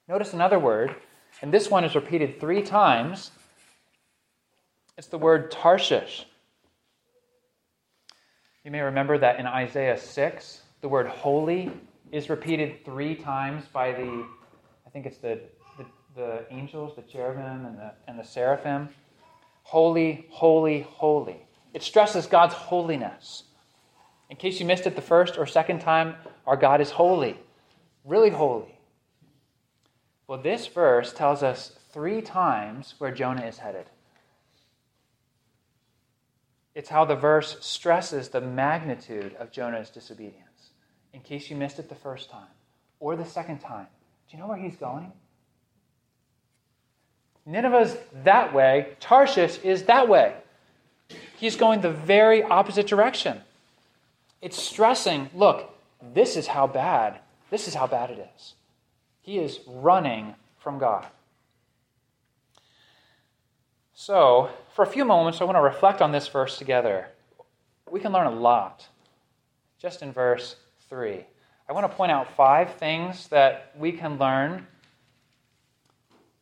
Notice 0.07 0.33
another 0.33 0.59
word, 0.59 0.95
and 1.41 1.53
this 1.53 1.69
one 1.69 1.83
is 1.83 1.95
repeated 1.95 2.39
three 2.39 2.63
times. 2.63 3.31
It's 4.97 5.07
the 5.07 5.17
word 5.17 5.51
Tarshish. 5.51 6.25
You 8.65 8.71
may 8.71 8.81
remember 8.81 9.17
that 9.17 9.39
in 9.39 9.47
Isaiah 9.47 9.97
6, 9.97 10.61
the 10.81 10.89
word 10.89 11.07
holy 11.07 11.71
is 12.11 12.29
repeated 12.29 12.83
three 12.83 13.15
times 13.15 13.65
by 13.71 13.91
the, 13.91 14.25
I 14.85 14.89
think 14.89 15.05
it's 15.05 15.17
the, 15.17 15.39
the, 15.77 15.85
the 16.15 16.45
angels, 16.51 16.95
the 16.95 17.03
cherubim, 17.03 17.65
and 17.65 17.77
the, 17.77 17.93
and 18.07 18.19
the 18.19 18.23
seraphim. 18.23 18.89
Holy, 19.63 20.27
holy, 20.29 20.81
holy. 20.81 21.45
It 21.73 21.83
stresses 21.83 22.27
God's 22.27 22.53
holiness. 22.53 23.43
In 24.31 24.37
case 24.37 24.61
you 24.61 24.65
missed 24.65 24.87
it 24.87 24.95
the 24.95 25.01
first 25.01 25.37
or 25.37 25.45
second 25.45 25.81
time, 25.81 26.15
our 26.47 26.55
God 26.55 26.79
is 26.79 26.89
holy, 26.89 27.37
really 28.05 28.29
holy. 28.29 28.79
Well, 30.25 30.41
this 30.41 30.67
verse 30.67 31.11
tells 31.11 31.43
us 31.43 31.73
three 31.91 32.21
times 32.21 32.95
where 32.97 33.11
Jonah 33.11 33.45
is 33.45 33.57
headed. 33.57 33.87
It's 36.73 36.87
how 36.87 37.03
the 37.03 37.17
verse 37.17 37.57
stresses 37.59 38.29
the 38.29 38.39
magnitude 38.39 39.35
of 39.35 39.51
Jonah's 39.51 39.89
disobedience. 39.89 40.69
In 41.11 41.19
case 41.19 41.49
you 41.49 41.57
missed 41.57 41.77
it 41.77 41.89
the 41.89 41.95
first 41.95 42.29
time 42.29 42.47
or 43.01 43.17
the 43.17 43.25
second 43.25 43.59
time, 43.59 43.87
do 44.29 44.37
you 44.37 44.41
know 44.41 44.47
where 44.47 44.57
he's 44.57 44.77
going? 44.77 45.11
Nineveh's 47.45 47.97
that 48.23 48.53
way, 48.53 48.95
Tarshish 49.01 49.59
is 49.59 49.83
that 49.83 50.07
way. 50.07 50.35
He's 51.37 51.57
going 51.57 51.81
the 51.81 51.91
very 51.91 52.43
opposite 52.43 52.87
direction. 52.87 53.41
It's 54.41 54.61
stressing, 54.61 55.29
look, 55.35 55.69
this 56.13 56.35
is 56.35 56.47
how 56.47 56.65
bad, 56.65 57.19
this 57.49 57.67
is 57.67 57.75
how 57.75 57.85
bad 57.85 58.09
it 58.09 58.29
is. 58.35 58.55
He 59.21 59.37
is 59.37 59.59
running 59.67 60.33
from 60.57 60.79
God. 60.79 61.05
So, 63.93 64.49
for 64.73 64.81
a 64.83 64.87
few 64.87 65.05
moments, 65.05 65.41
I 65.41 65.43
want 65.43 65.57
to 65.57 65.61
reflect 65.61 66.01
on 66.01 66.11
this 66.11 66.27
verse 66.27 66.57
together. 66.57 67.09
We 67.89 67.99
can 67.99 68.11
learn 68.11 68.25
a 68.25 68.31
lot 68.31 68.87
just 69.77 70.01
in 70.01 70.11
verse 70.11 70.55
3. 70.89 71.23
I 71.69 71.73
want 71.73 71.89
to 71.89 71.95
point 71.95 72.11
out 72.11 72.35
five 72.35 72.73
things 72.75 73.27
that 73.27 73.71
we 73.77 73.91
can 73.91 74.17
learn, 74.17 74.65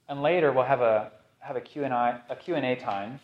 and 0.08 0.22
later 0.22 0.54
we'll 0.54 0.64
have 0.64 0.82
a, 0.82 1.12
have 1.40 1.58
a, 1.58 1.62
Q&A, 1.62 2.22
a 2.30 2.36
Q&A 2.36 2.76
time. 2.78 3.20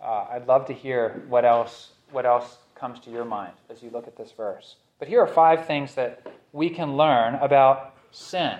Uh, 0.00 0.26
I'd 0.30 0.46
love 0.46 0.66
to 0.66 0.72
hear 0.72 1.22
what 1.28 1.44
else, 1.44 1.92
what 2.12 2.24
else 2.24 2.56
comes 2.78 3.00
to 3.00 3.10
your 3.10 3.24
mind 3.24 3.52
as 3.70 3.82
you 3.82 3.90
look 3.90 4.06
at 4.06 4.16
this 4.16 4.32
verse. 4.32 4.76
But 4.98 5.08
here 5.08 5.20
are 5.20 5.26
five 5.26 5.66
things 5.66 5.94
that 5.94 6.26
we 6.52 6.70
can 6.70 6.96
learn 6.96 7.34
about 7.34 7.94
sin. 8.10 8.58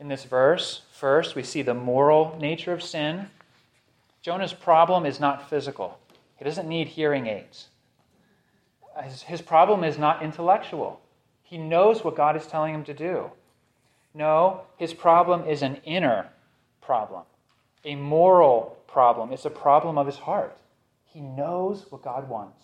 In 0.00 0.08
this 0.08 0.24
verse, 0.24 0.82
first, 0.92 1.34
we 1.34 1.42
see 1.42 1.62
the 1.62 1.74
moral 1.74 2.36
nature 2.40 2.72
of 2.72 2.82
sin. 2.82 3.30
Jonah's 4.22 4.52
problem 4.52 5.04
is 5.04 5.18
not 5.18 5.48
physical, 5.48 5.98
he 6.36 6.44
doesn't 6.44 6.68
need 6.68 6.88
hearing 6.88 7.26
aids. 7.26 7.68
His, 9.26 9.42
problem 9.42 9.84
is 9.84 9.96
not 9.96 10.22
intellectual. 10.22 11.00
He 11.44 11.56
knows 11.56 12.02
what 12.02 12.16
God 12.16 12.36
is 12.36 12.46
telling 12.46 12.74
him 12.74 12.84
to 12.84 12.94
do. 12.94 13.30
No, 14.12 14.62
his 14.76 14.92
problem 14.92 15.46
is 15.46 15.62
an 15.62 15.76
inner 15.84 16.30
problem, 16.80 17.22
a 17.84 17.94
moral 17.94 18.76
problem. 18.88 19.32
It's 19.32 19.44
a 19.44 19.50
problem 19.50 19.98
of 19.98 20.06
his 20.06 20.18
heart. 20.18 20.56
He 21.12 21.20
knows 21.20 21.86
what 21.90 22.02
God 22.02 22.28
wants, 22.28 22.62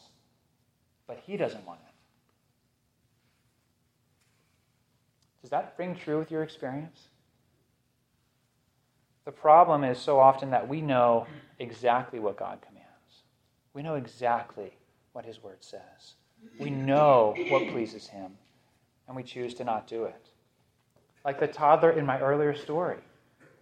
but 1.06 1.22
he 1.26 1.36
doesn't 1.36 1.66
want 1.66 1.80
it. 1.86 1.94
Does 5.42 5.50
that 5.50 5.74
ring 5.76 5.94
true 5.94 6.18
with 6.18 6.30
your 6.30 6.42
experience? 6.42 7.08
The 9.24 9.32
problem 9.32 9.84
is 9.84 9.98
so 9.98 10.18
often 10.18 10.50
that 10.50 10.68
we 10.68 10.80
know 10.80 11.26
exactly 11.58 12.18
what 12.18 12.36
God 12.36 12.60
commands. 12.60 12.84
We 13.72 13.82
know 13.82 13.94
exactly 13.94 14.72
what 15.12 15.24
His 15.24 15.42
Word 15.42 15.58
says. 15.60 16.14
We 16.58 16.70
know 16.70 17.34
what 17.48 17.68
pleases 17.68 18.06
Him, 18.06 18.32
and 19.06 19.16
we 19.16 19.22
choose 19.22 19.54
to 19.54 19.64
not 19.64 19.86
do 19.86 20.04
it. 20.04 20.28
Like 21.24 21.40
the 21.40 21.46
toddler 21.46 21.90
in 21.90 22.04
my 22.04 22.20
earlier 22.20 22.54
story, 22.54 22.98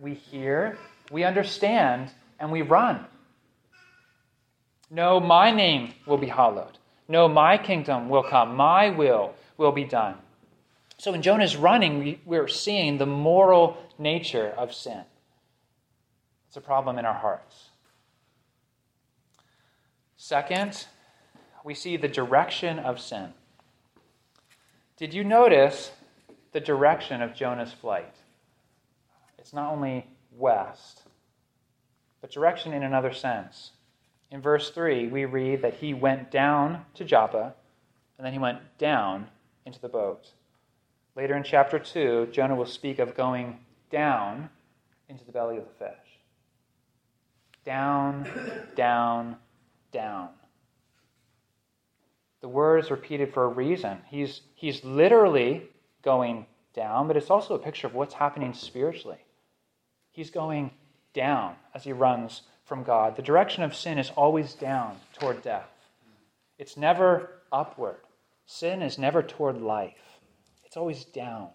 we 0.01 0.15
hear, 0.15 0.79
we 1.13 1.23
understand, 1.25 2.11
and 2.41 2.51
we 2.51 2.63
run. 2.63 3.07
No, 4.93 5.21
my 5.21 5.51
name 5.51 5.95
will 6.05 6.19
be 6.19 6.27
hallowed. 6.27 6.77
No, 7.09 7.27
my 7.27 7.57
kingdom 7.57 8.11
will 8.11 8.23
come. 8.23 8.55
My 8.55 8.91
will 8.91 9.35
will 9.57 9.73
be 9.73 9.85
done. 9.85 10.17
So 10.99 11.15
in 11.15 11.23
Jonah's 11.23 11.57
running, 11.57 12.21
we're 12.27 12.47
seeing 12.47 12.99
the 12.99 13.07
moral 13.07 13.79
nature 13.99 14.51
of 14.51 14.75
sin. 14.75 15.03
It's 16.47 16.59
a 16.59 16.61
problem 16.61 16.99
in 16.99 17.07
our 17.07 17.15
hearts. 17.15 17.71
Second, 20.19 20.87
we 21.65 21.73
see 21.73 21.97
the 21.97 22.07
direction 22.07 22.79
of 22.79 23.01
sin. 23.01 23.33
Did 24.99 25.15
you 25.15 25.25
notice 25.25 25.91
the 26.53 26.61
direction 26.61 27.23
of 27.23 27.35
Jonah's 27.35 27.73
flight? 27.73 28.15
It's 29.39 29.55
not 29.55 29.73
only 29.73 30.07
west, 30.37 31.05
but 32.21 32.31
direction 32.31 32.75
in 32.75 32.83
another 32.83 33.15
sense. 33.15 33.71
In 34.33 34.41
verse 34.41 34.71
3, 34.71 35.09
we 35.09 35.27
read 35.27 35.61
that 35.61 35.75
he 35.75 35.93
went 35.93 36.31
down 36.31 36.87
to 36.95 37.05
Joppa, 37.05 37.55
and 38.17 38.27
then 38.27 38.33
he 38.33 38.39
went 38.39 38.61
down 38.79 39.29
into 39.67 39.79
the 39.79 39.91
boat. 39.91 40.33
Later 41.15 41.37
in 41.37 41.45
chapter 41.45 41.79
2, 41.79 42.29
Jonah 42.33 42.55
will 42.55 42.65
speak 42.65 42.99
of 42.99 43.15
going 43.15 43.59
down 43.91 44.49
into 45.11 45.23
the 45.27 45.33
belly 45.33 45.59
of 45.59 45.65
the 45.65 45.85
fish. 45.85 45.93
Down, 47.67 48.27
down, 48.75 49.37
down. 49.93 50.31
The 52.41 52.49
word 52.49 52.83
is 52.83 52.91
repeated 52.91 53.35
for 53.35 53.45
a 53.45 53.49
reason. 53.49 53.99
He's, 54.09 54.41
he's 54.55 54.83
literally 54.83 55.69
going 56.03 56.47
down, 56.75 57.07
but 57.07 57.19
it's 57.19 57.29
also 57.29 57.55
a 57.55 57.59
picture 57.59 57.87
of 57.87 57.95
what's 57.95 58.15
happening 58.15 58.55
spiritually. 58.55 59.23
He's 60.11 60.31
going 60.31 60.71
down 61.13 61.57
as 61.75 61.85
he 61.85 61.93
runs 61.93 62.41
from 62.73 62.85
God. 62.85 63.17
The 63.17 63.23
direction 63.23 63.63
of 63.65 63.77
sin 63.77 63.99
is 63.99 64.09
always 64.17 64.55
down 64.55 64.97
toward 65.21 65.43
death, 65.43 65.69
it's 66.59 66.75
never 66.75 67.43
upward. 67.53 67.99
Sin 68.47 68.81
is 68.81 68.97
never 68.97 69.23
toward 69.23 69.61
life, 69.61 70.19
it's 70.65 70.79
always 70.79 71.05
down. 71.05 71.51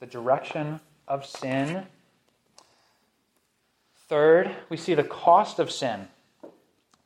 the 0.00 0.06
direction 0.06 0.80
of 1.08 1.24
sin. 1.24 1.86
Third, 4.06 4.54
we 4.68 4.76
see 4.76 4.92
the 4.92 5.02
cost 5.02 5.58
of 5.58 5.70
sin. 5.70 6.08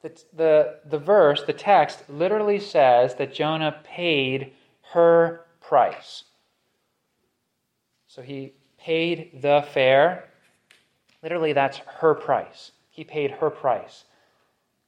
The, 0.02 0.20
the, 0.34 0.80
the 0.84 0.98
verse, 0.98 1.44
the 1.44 1.52
text, 1.52 2.10
literally 2.10 2.58
says 2.58 3.14
that 3.14 3.32
Jonah 3.32 3.80
paid 3.84 4.52
her 4.94 5.44
price. 5.60 6.24
So 8.18 8.22
he 8.24 8.52
paid 8.80 9.42
the 9.42 9.64
fare. 9.72 10.24
Literally, 11.22 11.52
that's 11.52 11.78
her 12.00 12.14
price. 12.14 12.72
He 12.90 13.04
paid 13.04 13.30
her 13.30 13.48
price. 13.48 14.06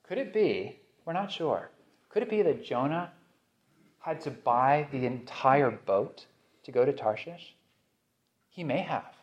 Could 0.03 0.19
it 0.19 0.35
be, 0.35 0.81
we're 1.05 1.13
not 1.13 1.31
sure, 1.31 1.71
could 2.09 2.25
it 2.25 2.29
be 2.29 2.43
that 2.43 2.65
Jonah 2.65 3.13
had 4.01 4.21
to 4.23 4.33
buy 4.33 4.89
the 4.91 5.07
entire 5.07 5.71
boat 5.71 6.27
to 6.65 6.73
go 6.73 6.85
to 6.85 6.93
Tarshish? 6.93 7.55
He 8.49 8.65
may 8.65 8.81
have. 8.81 9.15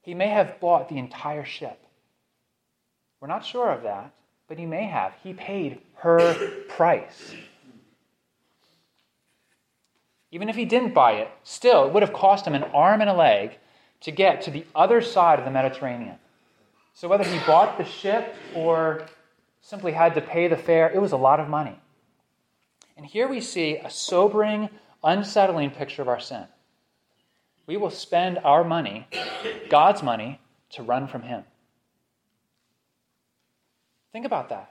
He 0.00 0.14
may 0.14 0.28
have 0.28 0.60
bought 0.60 0.88
the 0.88 0.98
entire 0.98 1.44
ship. 1.44 1.84
We're 3.18 3.26
not 3.26 3.44
sure 3.44 3.72
of 3.72 3.82
that, 3.82 4.14
but 4.46 4.60
he 4.60 4.64
may 4.64 4.84
have. 4.84 5.12
He 5.24 5.32
paid 5.32 5.80
her 5.96 6.34
price. 6.68 7.34
Even 10.34 10.50
if 10.50 10.56
he 10.56 10.66
didn't 10.66 10.92
buy 10.92 11.12
it, 11.12 11.30
still, 11.44 11.86
it 11.86 11.92
would 11.94 12.02
have 12.02 12.12
cost 12.12 12.46
him 12.46 12.54
an 12.54 12.64
arm 12.64 13.00
and 13.00 13.08
a 13.08 13.14
leg 13.14 13.56
to 14.00 14.10
get 14.10 14.42
to 14.42 14.50
the 14.50 14.66
other 14.74 15.00
side 15.00 15.38
of 15.38 15.46
the 15.46 15.50
Mediterranean. 15.50 16.18
So 16.92 17.08
whether 17.08 17.24
he 17.24 17.38
bought 17.46 17.78
the 17.78 17.84
ship 17.84 18.34
or 18.54 19.06
simply 19.62 19.92
had 19.92 20.14
to 20.14 20.20
pay 20.20 20.48
the 20.48 20.56
fare, 20.56 20.90
it 20.90 21.00
was 21.00 21.12
a 21.12 21.16
lot 21.16 21.40
of 21.40 21.48
money. 21.48 21.78
And 22.96 23.06
here 23.06 23.26
we 23.26 23.40
see 23.40 23.78
a 23.78 23.88
sobering, 23.88 24.68
unsettling 25.02 25.70
picture 25.70 26.02
of 26.02 26.08
our 26.08 26.20
sin 26.20 26.46
we 27.66 27.76
will 27.76 27.90
spend 27.90 28.38
our 28.38 28.64
money, 28.64 29.06
God's 29.68 30.02
money, 30.02 30.40
to 30.70 30.82
run 30.82 31.08
from 31.08 31.22
Him. 31.22 31.44
Think 34.12 34.26
about 34.26 34.50
that. 34.50 34.70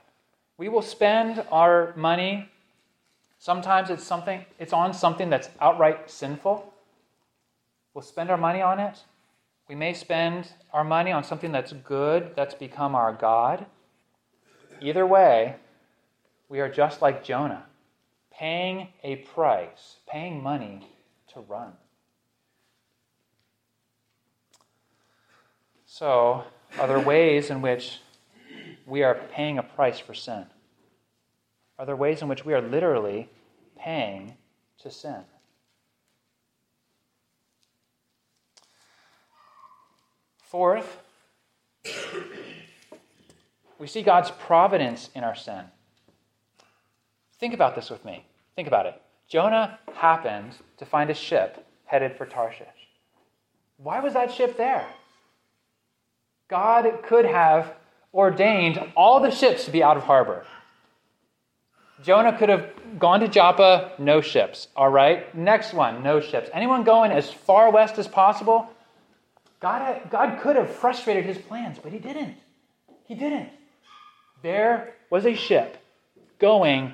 We 0.56 0.68
will 0.68 0.82
spend 0.82 1.44
our 1.50 1.92
money. 1.96 2.48
Sometimes 3.44 3.90
it's 3.90 4.02
something 4.02 4.46
it's 4.58 4.72
on 4.72 4.94
something 4.94 5.28
that's 5.28 5.50
outright 5.60 6.10
sinful. 6.10 6.72
We'll 7.92 8.00
spend 8.00 8.30
our 8.30 8.38
money 8.38 8.62
on 8.62 8.80
it. 8.80 9.04
We 9.68 9.74
may 9.74 9.92
spend 9.92 10.48
our 10.72 10.82
money 10.82 11.12
on 11.12 11.24
something 11.24 11.52
that's 11.52 11.74
good, 11.74 12.34
that's 12.34 12.54
become 12.54 12.94
our 12.94 13.12
God. 13.12 13.66
Either 14.80 15.06
way, 15.06 15.56
we 16.48 16.58
are 16.60 16.70
just 16.70 17.02
like 17.02 17.22
Jonah, 17.22 17.66
paying 18.32 18.88
a 19.02 19.16
price, 19.16 19.96
paying 20.08 20.42
money 20.42 20.88
to 21.34 21.40
run. 21.40 21.74
So, 25.84 26.44
are 26.78 26.88
there 26.88 26.98
ways 26.98 27.50
in 27.50 27.60
which 27.60 28.00
we 28.86 29.02
are 29.02 29.20
paying 29.32 29.58
a 29.58 29.62
price 29.62 29.98
for 29.98 30.14
sin? 30.14 30.46
Are 31.78 31.84
there 31.84 31.96
ways 31.96 32.22
in 32.22 32.28
which 32.28 32.44
we 32.44 32.54
are 32.54 32.62
literally 32.62 33.28
paying 33.84 34.34
to 34.78 34.90
sin? 34.90 35.20
Fourth, 40.42 40.98
we 43.78 43.86
see 43.86 44.02
God's 44.02 44.30
providence 44.30 45.10
in 45.14 45.22
our 45.22 45.34
sin. 45.34 45.64
Think 47.38 47.52
about 47.52 47.74
this 47.74 47.90
with 47.90 48.04
me. 48.04 48.24
Think 48.56 48.68
about 48.68 48.86
it. 48.86 49.02
Jonah 49.28 49.78
happened 49.94 50.54
to 50.78 50.86
find 50.86 51.10
a 51.10 51.14
ship 51.14 51.66
headed 51.84 52.16
for 52.16 52.24
Tarshish. 52.24 52.66
Why 53.76 54.00
was 54.00 54.14
that 54.14 54.32
ship 54.32 54.56
there? 54.56 54.86
God 56.48 57.02
could 57.02 57.24
have 57.26 57.74
ordained 58.14 58.80
all 58.96 59.20
the 59.20 59.30
ships 59.30 59.64
to 59.64 59.70
be 59.70 59.82
out 59.82 59.96
of 59.96 60.04
harbor. 60.04 60.46
Jonah 62.04 62.36
could 62.36 62.50
have 62.50 62.70
gone 62.98 63.20
to 63.20 63.28
Joppa, 63.28 63.92
no 63.98 64.20
ships. 64.20 64.68
All 64.76 64.90
right, 64.90 65.34
next 65.34 65.72
one, 65.72 66.02
no 66.02 66.20
ships. 66.20 66.50
Anyone 66.52 66.84
going 66.84 67.10
as 67.10 67.32
far 67.32 67.70
west 67.70 67.98
as 67.98 68.06
possible? 68.06 68.68
God, 69.58 70.02
God 70.10 70.38
could 70.40 70.56
have 70.56 70.68
frustrated 70.68 71.24
his 71.24 71.38
plans, 71.38 71.78
but 71.82 71.92
he 71.92 71.98
didn't. 71.98 72.36
He 73.06 73.14
didn't. 73.14 73.48
There 74.42 74.94
was 75.08 75.24
a 75.24 75.34
ship 75.34 75.78
going 76.38 76.92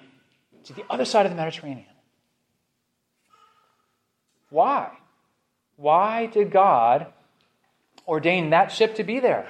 to 0.64 0.72
the 0.72 0.84
other 0.88 1.04
side 1.04 1.26
of 1.26 1.32
the 1.32 1.36
Mediterranean. 1.36 1.86
Why? 4.50 4.90
Why 5.76 6.26
did 6.26 6.52
God 6.52 7.06
ordain 8.06 8.50
that 8.50 8.70
ship 8.70 8.94
to 8.96 9.04
be 9.04 9.18
there? 9.18 9.48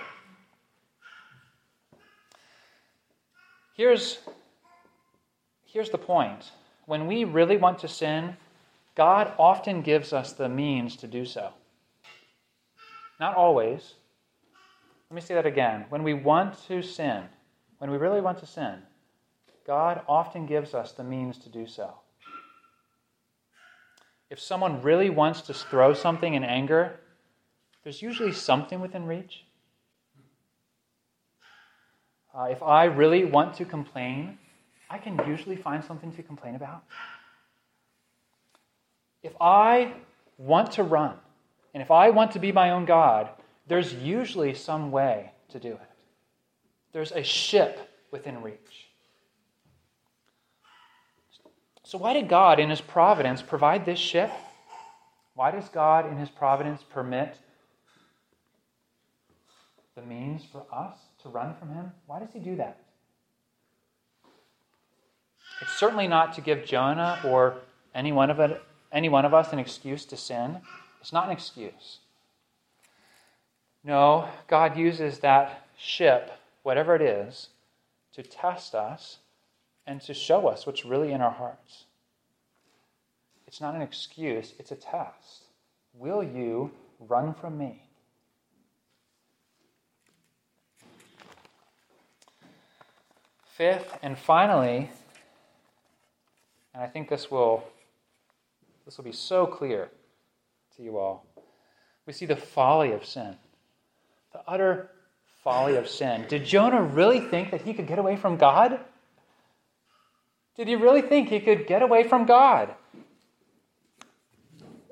Here's, 3.75 4.19
here's 5.73 5.91
the 5.91 5.99
point. 5.99 6.53
When 6.87 7.07
we 7.07 7.25
really 7.25 7.57
want 7.57 7.79
to 7.81 7.89
sin, 7.89 8.37
God 8.97 9.33
often 9.39 9.83
gives 9.83 10.13
us 10.13 10.33
the 10.33 10.49
means 10.49 10.97
to 10.97 11.07
do 11.07 11.25
so. 11.25 11.51
Not 13.19 13.35
always. 13.35 13.95
Let 15.11 15.15
me 15.15 15.21
say 15.21 15.35
that 15.35 15.47
again. 15.47 15.87
When 15.89 16.03
we 16.03 16.15
want 16.15 16.57
to 16.69 16.83
sin, 16.83 17.25
when 17.79 17.91
we 17.91 17.97
really 17.97 18.21
want 18.21 18.39
to 18.39 18.47
sin, 18.47 18.83
God 19.67 20.03
often 20.09 20.47
gives 20.47 20.75
us 20.75 20.93
the 20.93 21.05
means 21.05 21.39
to 21.39 21.49
do 21.49 21.67
so. 21.67 21.95
If 24.31 24.41
someone 24.41 24.83
really 24.83 25.11
wants 25.11 25.43
to 25.43 25.55
throw 25.55 25.93
something 25.93 26.35
in 26.35 26.45
anger, 26.45 27.01
there's 27.83 28.03
usually 28.03 28.33
something 28.33 28.81
within 28.81 29.07
reach. 29.07 29.45
Uh, 32.33 32.45
if 32.45 32.63
I 32.63 32.85
really 32.85 33.25
want 33.25 33.55
to 33.55 33.65
complain, 33.65 34.39
I 34.91 34.99
can 34.99 35.19
usually 35.27 35.57
find 35.57 35.85
something 35.85 36.13
to 36.13 36.23
complain 36.23 36.57
about. 36.57 36.83
If 39.23 39.33
I 39.41 39.93
want 40.37 40.73
to 40.73 40.83
run, 40.83 41.15
and 41.73 41.83
if 41.83 41.93
I 41.93 42.11
want 42.11 42.33
to 42.33 42.41
be 42.41 42.51
my 42.51 42.71
own 42.71 42.87
God, 42.87 43.31
there's 43.69 43.95
usually 43.95 44.53
some 44.53 44.91
way 44.91 45.31
to 45.51 45.61
do 45.61 45.73
it. 45.73 45.81
There's 46.93 47.13
a 47.13 47.23
ship 47.23 47.79
within 48.11 48.43
reach. 48.43 48.89
So, 51.85 51.99
why 51.99 52.15
did 52.15 52.29
God, 52.29 52.59
in 52.59 52.71
His 52.71 52.81
providence, 52.81 53.43
provide 53.43 53.85
this 53.85 53.99
ship? 53.99 54.31
Why 55.35 55.51
does 55.51 55.69
God, 55.69 56.11
in 56.11 56.17
His 56.17 56.29
providence, 56.29 56.83
permit 56.89 57.37
the 59.95 60.03
means 60.03 60.43
for 60.51 60.65
us 60.73 60.97
to 61.23 61.29
run 61.29 61.55
from 61.55 61.73
Him? 61.73 61.93
Why 62.07 62.19
does 62.19 62.33
He 62.33 62.41
do 62.41 62.57
that? 62.57 62.81
It's 65.61 65.77
certainly 65.77 66.09
not 66.09 66.35
to 66.35 66.41
give 66.41 66.65
Jonah 66.65 67.21
or 67.25 67.57
any 67.95 68.13
one 68.13 68.31
of, 68.31 68.41
it, 68.41 68.63
any 68.93 69.09
one 69.09 69.25
of 69.25 69.35
us 69.35 69.53
an 69.53 69.59
excuse 69.59 70.05
to 70.07 70.17
sin. 70.17 70.59
It's 71.01 71.13
not 71.13 71.27
an 71.27 71.33
excuse. 71.33 71.99
No, 73.83 74.29
God 74.47 74.77
uses 74.77 75.21
that 75.21 75.67
ship, 75.79 76.33
whatever 76.63 76.95
it 76.95 77.03
is, 77.03 77.49
to 78.15 78.23
test 78.23 78.75
us 78.75 79.19
and 79.87 80.01
to 80.03 80.15
show 80.15 80.47
us 80.49 80.67
what's 80.67 80.85
really 80.85 81.13
in 81.13 81.21
our 81.21 81.31
hearts. 81.31 81.85
It's 83.47 83.61
not 83.61 83.75
an 83.75 83.83
excuse, 83.83 84.53
it's 84.59 84.71
a 84.71 84.77
test. 84.77 85.45
Will 85.95 86.23
you 86.23 86.71
run 87.01 87.35
from 87.35 87.59
me? 87.59 87.83
Fifth 93.57 93.99
and 94.03 94.17
finally, 94.17 94.91
and 96.75 96.83
I 96.83 96.87
think 96.87 97.09
this 97.09 97.31
will 97.31 97.65
this 98.85 98.97
will 98.97 99.05
be 99.05 99.13
so 99.13 99.47
clear 99.47 99.91
to 100.77 100.83
you 100.83 100.99
all. 100.99 101.27
We 102.07 102.13
see 102.13 102.27
the 102.27 102.37
folly 102.37 102.93
of 102.93 103.05
sin. 103.05 103.37
The 104.33 104.41
utter 104.47 104.91
folly 105.45 105.77
of 105.77 105.89
sin. 105.89 106.27
Did 106.29 106.45
Jonah 106.45 106.83
really 106.83 107.21
think 107.21 107.51
that 107.51 107.63
he 107.63 107.75
could 107.75 107.87
get 107.87 107.99
away 107.99 108.17
from 108.17 108.37
God? 108.37 108.81
Did 110.57 110.69
he 110.69 110.77
really 110.77 111.03
think 111.03 111.29
he 111.29 111.41
could 111.41 111.67
get 111.67 111.83
away 111.83 112.03
from 112.03 112.27
God? 112.27 112.75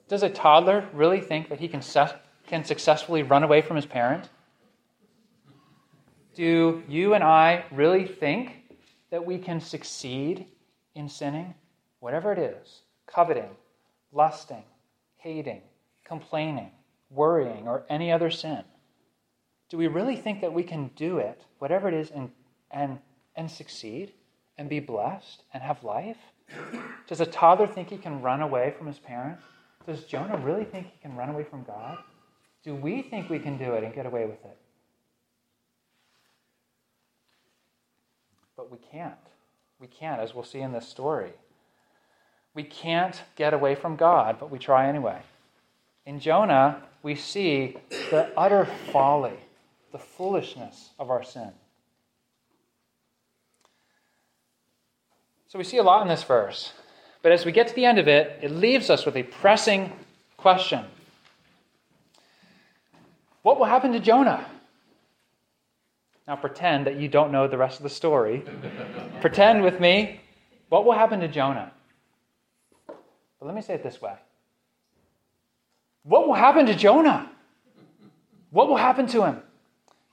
Does 0.09 0.23
a 0.23 0.31
toddler 0.31 0.89
really 0.93 1.21
think 1.21 1.49
that 1.51 1.61
he 1.61 1.69
can, 1.69 1.83
can 2.47 2.65
successfully 2.65 3.23
run 3.23 3.43
away 3.43 3.61
from 3.61 3.77
his 3.77 3.85
parent? 3.85 4.29
Do 6.35 6.83
you 6.89 7.15
and 7.15 7.25
I 7.25 7.65
really 7.71 8.07
think 8.07 8.63
that 9.11 9.27
we 9.27 9.39
can 9.39 9.61
succeed 9.61 10.47
in 10.95 11.09
sinning? 11.09 11.55
Whatever 12.01 12.33
it 12.33 12.39
is 12.39 12.81
coveting, 13.07 13.57
lusting, 14.13 14.65
hating, 15.17 15.63
complaining, 16.05 16.71
worrying, 17.11 17.67
or 17.67 17.85
any 17.89 18.13
other 18.13 18.31
sin. 18.31 18.65
Do 19.71 19.79
we 19.79 19.87
really 19.87 20.17
think 20.17 20.41
that 20.43 20.53
we 20.53 20.63
can 20.63 20.91
do 20.95 21.19
it, 21.19 21.43
whatever 21.59 21.89
it 21.89 21.95
is, 21.95 22.11
and, 22.11 22.31
and, 22.71 22.99
and 23.35 23.51
succeed? 23.51 24.13
and 24.59 24.69
be 24.69 24.81
blessed 24.81 25.45
and 25.55 25.63
have 25.63 25.83
life? 25.85 26.19
Does 27.07 27.21
a 27.21 27.27
toddler 27.27 27.67
think 27.67 27.89
he 27.89 27.97
can 27.97 28.21
run 28.21 28.43
away 28.43 28.75
from 28.77 28.89
his 28.89 28.99
parents? 28.99 29.45
Does 29.87 30.05
Jonah 30.05 30.37
really 30.37 30.65
think 30.65 30.87
he 30.87 30.99
can 31.01 31.17
run 31.17 31.31
away 31.31 31.45
from 31.45 31.63
God? 31.63 31.99
Do 32.65 32.75
we 32.75 33.01
think 33.01 33.31
we 33.31 33.39
can 33.39 33.57
do 33.57 33.75
it 33.75 33.85
and 33.85 33.95
get 33.95 34.05
away 34.05 34.27
with 34.27 34.45
it? 34.45 34.59
But 38.57 38.71
we 38.71 38.79
can't. 38.79 39.15
We 39.79 39.87
can't, 39.87 40.21
as 40.21 40.35
we'll 40.35 40.45
see 40.45 40.61
in 40.61 40.73
this 40.73 40.89
story. 40.89 41.33
We 42.55 42.63
can't 42.63 43.21
get 43.37 43.55
away 43.55 43.75
from 43.75 43.97
God, 43.97 44.39
but 44.41 44.51
we 44.51 44.59
try 44.59 44.89
anyway. 44.89 45.21
In 46.07 46.21
Jonah, 46.21 46.83
we 47.03 47.15
see 47.15 47.77
the 48.11 48.31
utter 48.37 48.67
folly, 48.93 49.39
the 49.93 49.99
foolishness 49.99 50.91
of 50.99 51.11
our 51.11 51.23
sin. 51.23 51.53
So 55.49 55.59
we 55.59 55.65
see 55.65 55.79
a 55.79 55.83
lot 55.83 56.03
in 56.03 56.09
this 56.09 56.23
verse. 56.23 56.73
But 57.23 57.33
as 57.33 57.45
we 57.45 57.53
get 57.53 57.69
to 57.69 57.75
the 57.75 57.85
end 57.85 57.99
of 57.99 58.07
it, 58.07 58.39
it 58.43 58.51
leaves 58.51 58.91
us 58.91 59.05
with 59.05 59.17
a 59.17 59.23
pressing 59.23 59.93
question 60.37 60.85
What 63.43 63.59
will 63.59 63.67
happen 63.67 63.93
to 63.93 64.01
Jonah? 64.01 64.47
Now 66.27 66.37
pretend 66.37 66.87
that 66.87 66.97
you 66.97 67.09
don't 67.09 67.33
know 67.33 67.49
the 67.49 67.57
rest 67.57 67.79
of 67.79 67.83
the 67.83 67.91
story. 67.91 68.45
pretend 69.21 69.63
with 69.63 69.81
me. 69.81 70.21
What 70.69 70.85
will 70.85 70.93
happen 70.93 71.21
to 71.21 71.29
Jonah? 71.29 71.73
But 73.39 73.47
let 73.47 73.55
me 73.55 73.63
say 73.63 73.75
it 73.75 73.83
this 73.83 74.01
way 74.01 74.15
What 76.03 76.27
will 76.27 76.35
happen 76.35 76.67
to 76.67 76.75
Jonah? 76.75 77.31
What 78.51 78.69
will 78.69 78.77
happen 78.77 79.07
to 79.09 79.25
him? 79.25 79.43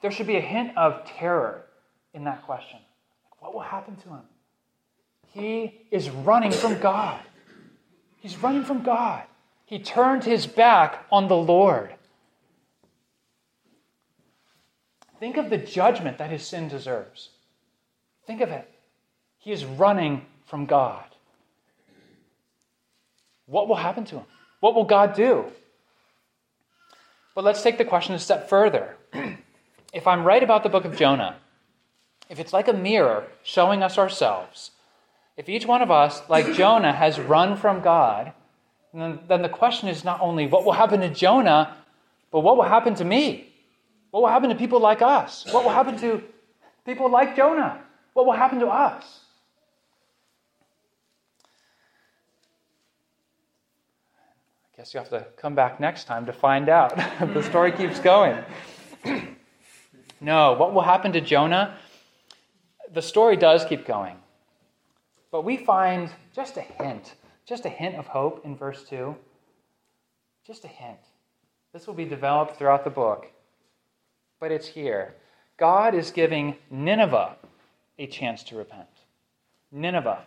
There 0.01 0.11
should 0.11 0.27
be 0.27 0.37
a 0.37 0.41
hint 0.41 0.77
of 0.77 1.05
terror 1.05 1.65
in 2.13 2.25
that 2.25 2.43
question. 2.45 2.79
What 3.39 3.53
will 3.53 3.61
happen 3.61 3.95
to 3.97 4.09
him? 4.09 4.21
He 5.31 5.81
is 5.91 6.09
running 6.09 6.51
from 6.51 6.79
God. 6.79 7.19
He's 8.17 8.37
running 8.37 8.63
from 8.63 8.83
God. 8.83 9.23
He 9.65 9.79
turned 9.79 10.23
his 10.23 10.47
back 10.47 11.05
on 11.11 11.27
the 11.27 11.35
Lord. 11.35 11.95
Think 15.19 15.37
of 15.37 15.49
the 15.49 15.57
judgment 15.57 16.17
that 16.17 16.29
his 16.29 16.45
sin 16.45 16.67
deserves. 16.67 17.29
Think 18.27 18.41
of 18.41 18.49
it. 18.49 18.69
He 19.37 19.51
is 19.51 19.65
running 19.65 20.25
from 20.45 20.65
God. 20.65 21.14
What 23.45 23.67
will 23.67 23.75
happen 23.75 24.05
to 24.05 24.15
him? 24.15 24.25
What 24.59 24.75
will 24.75 24.85
God 24.85 25.13
do? 25.15 25.45
But 27.35 27.43
let's 27.43 27.61
take 27.61 27.77
the 27.77 27.85
question 27.85 28.15
a 28.15 28.19
step 28.19 28.49
further. 28.49 28.95
if 29.93 30.07
I'm 30.07 30.23
right 30.23 30.41
about 30.41 30.63
the 30.63 30.69
book 30.69 30.85
of 30.85 30.97
Jonah, 30.97 31.35
if 32.29 32.39
it's 32.39 32.53
like 32.53 32.67
a 32.67 32.73
mirror 32.73 33.25
showing 33.43 33.83
us 33.83 33.97
ourselves, 33.97 34.71
if 35.37 35.49
each 35.49 35.65
one 35.65 35.81
of 35.81 35.91
us, 35.91 36.21
like 36.29 36.53
Jonah, 36.53 36.93
has 36.93 37.19
run 37.19 37.57
from 37.57 37.81
God, 37.81 38.31
then, 38.93 39.41
the 39.41 39.49
question 39.49 39.89
is 39.89 40.05
not 40.05 40.21
only 40.21 40.47
what 40.47 40.63
will 40.63 40.71
happen 40.71 41.01
to 41.01 41.09
Jonah, 41.09 41.75
but 42.31 42.39
what 42.39 42.55
will 42.55 42.63
happen 42.63 42.95
to 42.95 43.03
me? 43.03 43.53
What 44.11 44.21
will 44.21 44.29
happen 44.29 44.49
to 44.49 44.55
people 44.55 44.79
like 44.79 45.01
us? 45.01 45.45
What 45.51 45.65
will 45.65 45.71
happen 45.71 45.97
to 45.97 46.23
people 46.85 47.11
like 47.11 47.35
Jonah? 47.35 47.81
What 48.13 48.25
will 48.25 48.33
happen 48.33 48.59
to 48.59 48.67
us? 48.67 49.24
Guess 54.77 54.93
you 54.93 54.99
have 54.99 55.09
to 55.09 55.25
come 55.37 55.55
back 55.55 55.79
next 55.79 56.03
time 56.03 56.25
to 56.25 56.33
find 56.33 56.67
out. 56.67 56.95
the 57.33 57.41
story 57.43 57.71
keeps 57.71 57.99
going. 57.99 58.37
no, 60.21 60.53
what 60.53 60.73
will 60.73 60.81
happen 60.81 61.13
to 61.13 61.21
Jonah? 61.21 61.77
The 62.93 63.01
story 63.01 63.37
does 63.37 63.63
keep 63.63 63.85
going. 63.85 64.17
But 65.31 65.43
we 65.45 65.57
find 65.57 66.09
just 66.33 66.57
a 66.57 66.61
hint, 66.61 67.15
just 67.45 67.65
a 67.65 67.69
hint 67.69 67.95
of 67.95 68.07
hope 68.07 68.45
in 68.45 68.55
verse 68.55 68.83
2. 68.83 69.15
Just 70.45 70.65
a 70.65 70.69
hint. 70.69 70.99
This 71.71 71.87
will 71.87 71.93
be 71.93 72.05
developed 72.05 72.57
throughout 72.57 72.83
the 72.83 72.89
book, 72.89 73.27
but 74.39 74.51
it's 74.51 74.67
here. 74.67 75.15
God 75.57 75.95
is 75.95 76.11
giving 76.11 76.55
Nineveh 76.69 77.37
a 77.97 78.07
chance 78.07 78.43
to 78.43 78.57
repent. 78.57 78.87
Nineveh. 79.71 80.25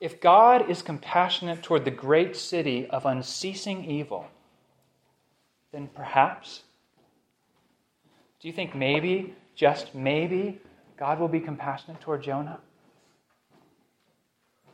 If 0.00 0.20
God 0.20 0.70
is 0.70 0.82
compassionate 0.82 1.62
toward 1.62 1.84
the 1.84 1.90
great 1.90 2.34
city 2.36 2.86
of 2.86 3.04
unceasing 3.04 3.84
evil, 3.84 4.26
then 5.72 5.88
perhaps, 5.94 6.62
do 8.40 8.48
you 8.48 8.54
think 8.54 8.74
maybe, 8.74 9.34
just 9.54 9.94
maybe, 9.94 10.60
God 10.96 11.20
will 11.20 11.28
be 11.28 11.40
compassionate 11.40 12.00
toward 12.00 12.22
Jonah? 12.22 12.60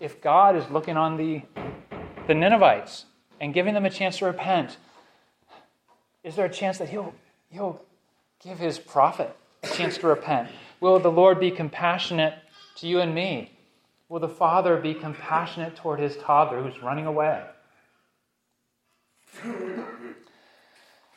if 0.00 0.20
God 0.20 0.56
is 0.56 0.68
looking 0.70 0.96
on 0.96 1.16
the, 1.16 1.42
the 2.26 2.34
Ninevites 2.34 3.06
and 3.40 3.54
giving 3.54 3.74
them 3.74 3.84
a 3.84 3.90
chance 3.90 4.18
to 4.18 4.26
repent, 4.26 4.76
is 6.22 6.36
there 6.36 6.46
a 6.46 6.52
chance 6.52 6.78
that 6.78 6.88
he'll, 6.88 7.14
he'll 7.50 7.80
give 8.42 8.58
his 8.58 8.78
prophet 8.78 9.34
a 9.62 9.68
chance 9.68 9.98
to 9.98 10.06
repent? 10.06 10.50
Will 10.80 10.98
the 10.98 11.10
Lord 11.10 11.40
be 11.40 11.50
compassionate 11.50 12.34
to 12.76 12.86
you 12.86 13.00
and 13.00 13.14
me? 13.14 13.55
Will 14.08 14.20
the 14.20 14.28
father 14.28 14.76
be 14.76 14.94
compassionate 14.94 15.76
toward 15.76 15.98
his 15.98 16.16
toddler 16.16 16.62
who's 16.62 16.82
running 16.82 17.06
away? 17.06 17.42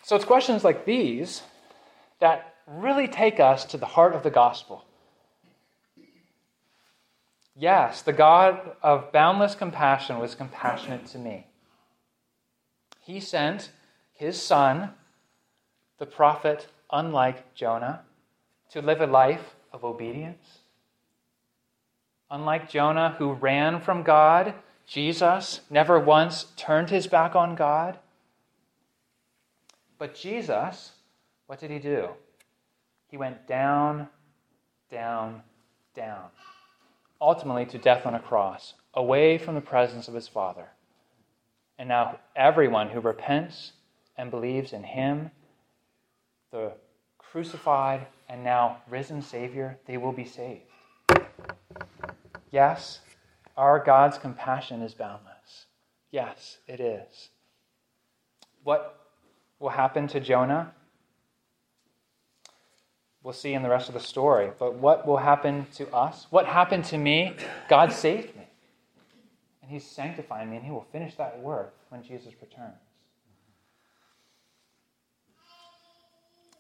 So 0.04 0.16
it's 0.16 0.26
questions 0.26 0.64
like 0.64 0.86
these 0.86 1.44
that 2.20 2.56
really 2.66 3.08
take 3.08 3.40
us 3.40 3.64
to 3.66 3.78
the 3.78 3.86
heart 3.86 4.14
of 4.14 4.24
the 4.24 4.32
gospel. 4.32 4.86
Yes, 7.56 8.02
the 8.02 8.14
God 8.14 8.72
of 8.82 9.12
boundless 9.12 9.54
compassion 9.54 10.18
was 10.18 10.34
compassionate 10.34 11.06
to 11.08 11.18
me. 11.18 11.48
He 13.02 13.20
sent 13.20 13.72
his 14.14 14.42
son, 14.42 14.92
the 15.98 16.06
prophet, 16.06 16.68
unlike 16.92 17.54
Jonah, 17.54 18.02
to 18.72 18.82
live 18.82 19.02
a 19.02 19.08
life 19.08 19.56
of 19.74 19.84
obedience. 19.84 20.59
Unlike 22.32 22.70
Jonah, 22.70 23.16
who 23.18 23.34
ran 23.34 23.82
from 23.82 24.04
God, 24.04 24.54
Jesus 24.86 25.62
never 25.70 26.00
once 26.00 26.46
turned 26.56 26.90
his 26.90 27.08
back 27.08 27.36
on 27.36 27.56
God. 27.56 27.98
But 29.98 30.16
Jesus, 30.16 30.92
what 31.48 31.60
did 31.60 31.72
he 31.72 31.80
do? 31.80 32.10
He 33.08 33.18
went 33.18 33.48
down, 33.48 34.08
down, 34.92 35.42
down, 35.96 36.26
ultimately 37.20 37.66
to 37.66 37.78
death 37.78 38.06
on 38.06 38.14
a 38.14 38.20
cross, 38.20 38.76
away 38.94 39.38
from 39.38 39.56
the 39.56 39.62
presence 39.62 40.08
of 40.08 40.14
his 40.14 40.28
Father. 40.28 40.70
And 41.80 41.90
now, 41.90 42.20
everyone 42.36 42.90
who 42.90 43.00
repents 43.00 43.72
and 44.18 44.30
believes 44.30 44.74
in 44.74 44.84
him, 44.84 45.32
the 46.52 46.74
crucified 47.18 48.06
and 48.28 48.44
now 48.44 48.78
risen 48.90 49.22
Savior, 49.22 49.78
they 49.86 49.98
will 49.98 50.12
be 50.12 50.26
saved. 50.26 50.69
Yes, 52.52 53.00
our 53.56 53.84
God's 53.84 54.18
compassion 54.18 54.82
is 54.82 54.94
boundless. 54.94 55.66
Yes, 56.12 56.58
it 56.68 56.80
is. 56.80 57.30
What 58.64 59.00
will 59.60 59.70
happen 59.70 60.08
to 60.08 60.20
Jonah? 60.20 60.74
We'll 63.22 63.34
see 63.34 63.54
in 63.54 63.64
the 63.64 63.70
rest 63.70 63.90
of 63.90 63.94
the 63.94 64.00
story. 64.00 64.50
But 64.58 64.76
what 64.76 65.06
will 65.06 65.18
happen 65.18 65.68
to 65.76 65.94
us? 65.94 66.26
What 66.30 66.46
happened 66.46 66.86
to 66.86 66.98
me? 66.98 67.36
God 67.68 67.92
saved 67.92 68.36
me. 68.36 68.48
And 69.62 69.70
He's 69.70 69.86
sanctifying 69.86 70.50
me, 70.50 70.58
and 70.58 70.66
He 70.66 70.72
will 70.72 70.88
finish 70.92 71.16
that 71.16 71.40
work 71.40 71.74
when 71.90 72.02
Jesus 72.04 72.34
returns. 72.42 72.74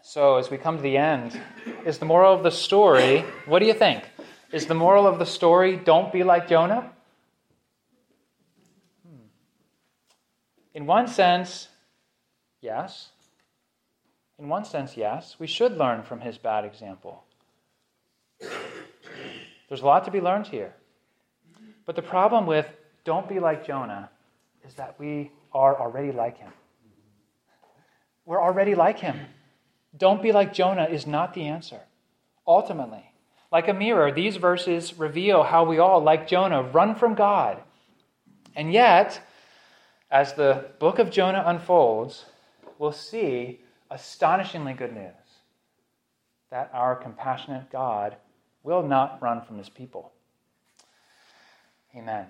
So, 0.03 0.37
as 0.37 0.49
we 0.49 0.57
come 0.57 0.77
to 0.77 0.81
the 0.83 0.97
end, 0.97 1.39
is 1.85 1.99
the 1.99 2.05
moral 2.05 2.33
of 2.33 2.43
the 2.43 2.51
story, 2.51 3.23
what 3.45 3.59
do 3.59 3.65
you 3.65 3.73
think? 3.73 4.03
Is 4.51 4.65
the 4.65 4.73
moral 4.73 5.05
of 5.05 5.19
the 5.19 5.25
story, 5.25 5.75
don't 5.75 6.11
be 6.11 6.23
like 6.23 6.47
Jonah? 6.47 6.91
Hmm. 9.07 9.27
In 10.73 10.85
one 10.87 11.07
sense, 11.07 11.67
yes. 12.61 13.09
In 14.39 14.49
one 14.49 14.65
sense, 14.65 14.97
yes. 14.97 15.35
We 15.37 15.47
should 15.47 15.77
learn 15.77 16.03
from 16.03 16.21
his 16.21 16.37
bad 16.37 16.65
example. 16.65 17.23
There's 18.39 19.81
a 19.81 19.85
lot 19.85 20.05
to 20.05 20.11
be 20.11 20.21
learned 20.21 20.47
here. 20.47 20.73
But 21.85 21.95
the 21.95 22.01
problem 22.01 22.45
with 22.45 22.67
don't 23.03 23.27
be 23.29 23.39
like 23.39 23.65
Jonah 23.65 24.09
is 24.65 24.73
that 24.75 24.95
we 24.99 25.31
are 25.53 25.79
already 25.79 26.11
like 26.11 26.37
him. 26.37 26.51
We're 28.25 28.41
already 28.41 28.75
like 28.75 28.99
him. 28.99 29.19
Don't 29.97 30.21
be 30.21 30.31
like 30.31 30.53
Jonah 30.53 30.85
is 30.85 31.07
not 31.07 31.33
the 31.33 31.47
answer. 31.47 31.81
Ultimately, 32.45 33.08
like 33.51 33.67
a 33.67 33.73
mirror, 33.73 34.11
these 34.11 34.37
verses 34.37 34.97
reveal 34.97 35.43
how 35.43 35.63
we 35.63 35.79
all, 35.79 36.01
like 36.01 36.27
Jonah, 36.27 36.63
run 36.63 36.95
from 36.95 37.15
God. 37.15 37.61
And 38.55 38.71
yet, 38.71 39.21
as 40.11 40.33
the 40.33 40.65
book 40.79 40.99
of 40.99 41.09
Jonah 41.09 41.43
unfolds, 41.45 42.25
we'll 42.77 42.91
see 42.91 43.61
astonishingly 43.89 44.73
good 44.73 44.93
news 44.93 45.13
that 46.51 46.69
our 46.73 46.95
compassionate 46.95 47.71
God 47.71 48.17
will 48.63 48.83
not 48.83 49.21
run 49.21 49.41
from 49.41 49.57
his 49.57 49.69
people. 49.69 50.11
Amen. 51.95 52.27